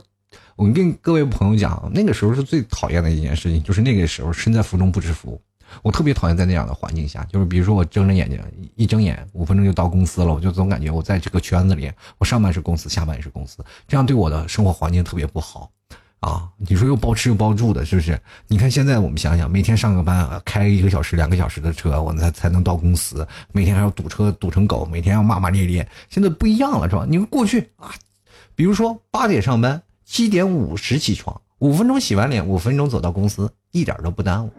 [0.57, 5.39] 我跟各位朋友讲，那个时候是最讨厌的一件事情，就是那个时候身在福中不知福。
[5.83, 8.41] 我特别讨厌在那样的环境下，就是比如说我睁着眼睛，
[8.75, 15.71] 一睁眼五分钟就到公司了，我就总感觉我在这个圈子里，我上班是公司，下班也是公司，这样对我的生活环境特别不好
[16.21, 16.49] 啊！
[16.57, 18.19] 你说又包吃又包住的，是不是？
[18.47, 25.87] 你看现在我们想想，每天上个班开一个小时、两个小时的车，我才才能到公司，每天还要堵车堵成狗，每天要骂骂咧咧。
[26.09, 27.05] 现在不一样了，是吧？
[27.07, 27.93] 你们过去啊，
[28.55, 29.83] 比如说八点上班。
[30.07, 34.53] 七点五十起床，五分钟洗完脸，五分钟走到公司，一点都不耽误。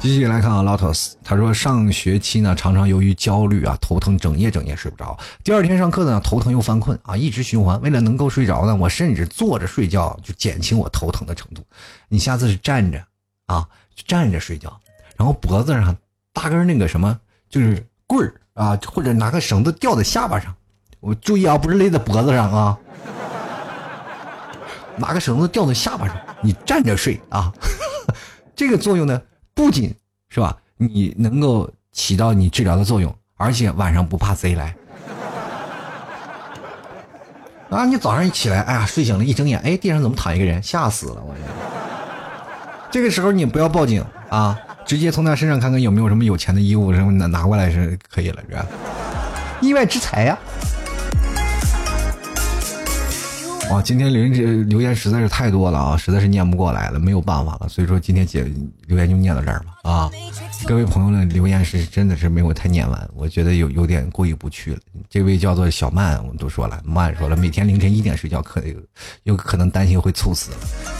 [0.00, 5.16] 继续来看啊，Lotus，他说上学期呢，常常由于焦虑啊，头疼，整夜整夜睡不着。
[5.42, 7.80] 第二天上课呢，头疼又犯困啊，一直循环。
[7.82, 11.62] 为了能够睡着呢，我甚至坐着睡觉就减轻我头疼的程度。
[12.08, 13.02] 你下次是站着
[13.46, 13.68] 啊，
[14.06, 14.78] 站着睡觉，
[15.16, 15.94] 然后脖子上
[16.32, 17.18] 搭根那个什么，
[17.48, 20.54] 就是棍儿啊，或者拿个绳子吊在下巴上。
[21.04, 22.78] 我注意啊，不是勒在脖子上啊，
[24.96, 27.52] 拿个绳子吊在下巴上，你站着睡啊。
[28.56, 29.20] 这个作用呢，
[29.52, 29.94] 不仅
[30.30, 34.74] 是吧，你能够起到你治疗的作用，而且晚上不怕贼来。
[37.68, 40.62] 啊，你早上一起来，哎呀，睡醒了，一睁眼，哎，地上怎么躺一个人？
[40.62, 41.34] 吓死了我！
[42.90, 48.64] 这个时候你不要报警啊，直接从他身上看看有没有什么有钱的衣物什么拿拿过来是可以了，是吧？
[49.60, 50.38] 意外之财呀！
[53.70, 58.44] 哇，今天留言留言实在是太多了啊，实在是念不过来了，没有办法了，所以说今天姐
[58.86, 60.10] 留言就念到这儿吧啊！
[60.66, 64.78] 各位朋友的留言是真的是没有太念完，我觉得有有点过意不去了。
[65.08, 68.62] 这位叫做小曼，我们都说了，曼说了，每天凌晨一点睡觉，可
[69.24, 70.50] 有可能担心会猝死。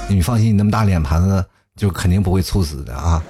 [0.09, 1.45] 你放心，你那么大脸盘子，
[1.77, 3.23] 就肯定不会猝死的啊！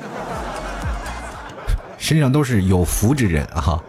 [1.99, 3.83] 身上都是有福之人啊！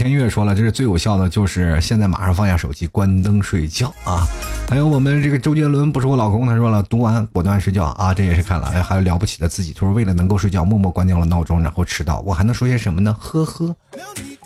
[0.00, 4.26] 天月说了，这是最有效的，就是现在马上放下手机，关灯睡觉啊！
[4.66, 8.14] 还有我们这个周杰伦，不是我老公，他说了，读完果断睡觉啊！
[8.14, 12.20] 这也是看了，还有了不起的自己，他说为了能够睡觉，默默关掉了闹钟，然后迟到。
[12.20, 13.14] 我还能说些什么呢？
[13.20, 13.76] 呵呵，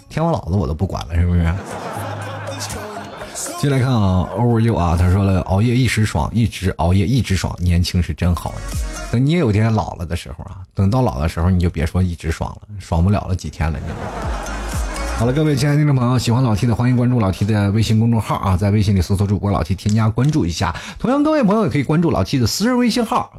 [0.09, 1.55] 天王老子我都不管了，是不是？
[3.61, 8.53] 进来看啊，over you 啊，他说了，熬夜一时爽，一直熬夜一直爽，年轻是真好。
[9.13, 14.51] 等你也有天老了的时候啊，等到老的时候，你就别说一直爽了，爽不了了几天了，你知道吗。
[15.17, 20.75] 好了，各位亲爱的听众朋友，喜欢老 T 的，欢迎关注老 T 的微信公众号啊，在微信里搜索主播老 T，添加关注一下。
[20.99, 23.33] 同样，各位朋友也可以关注老 T 的私人微信号。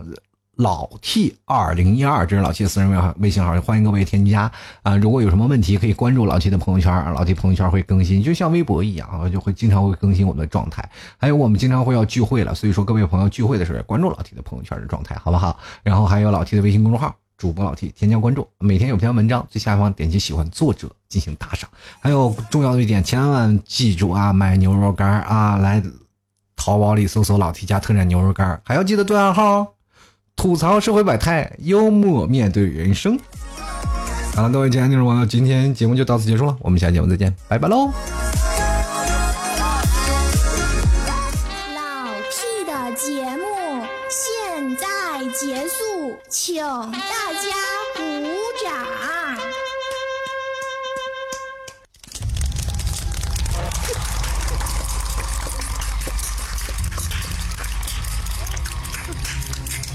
[0.56, 4.50] 老 T 二零一二，这是老 T 私人微微信号，欢迎各位添加
[4.84, 4.96] 啊！
[4.96, 10.90] 如果有什么问题，可以关注老 T 的朋友圈，老 T 朋友圈会更新，就像微博一样啊，就会经常会更新我们的状态。
[11.18, 15.60] 还有我们经常会要聚会了，所以说各位朋友聚会的时候关注老 T 的朋友圈的状态，好不好？
[15.84, 21.70] 然后还有老 T 的微信公众号，主播老 T 添加关注，每天有篇文章，最下方点击喜欢作者进行打赏。
[22.00, 25.82] 还有重要的一点，千万记住啊，买牛肉干啊，来
[26.56, 29.74] 淘宝里搜索老 T 家特产牛肉干，还要记得对暗号。
[30.38, 33.18] 吐槽社会百态，幽默面对人生。
[34.36, 37.90] 好了，各位亲爱的听众朋友，今天节目就到此结束了，我们下期节目再见，拜拜喽。
[46.30, 46.56] 请
[46.92, 47.50] 大家
[47.96, 48.02] 鼓
[48.64, 48.72] 掌。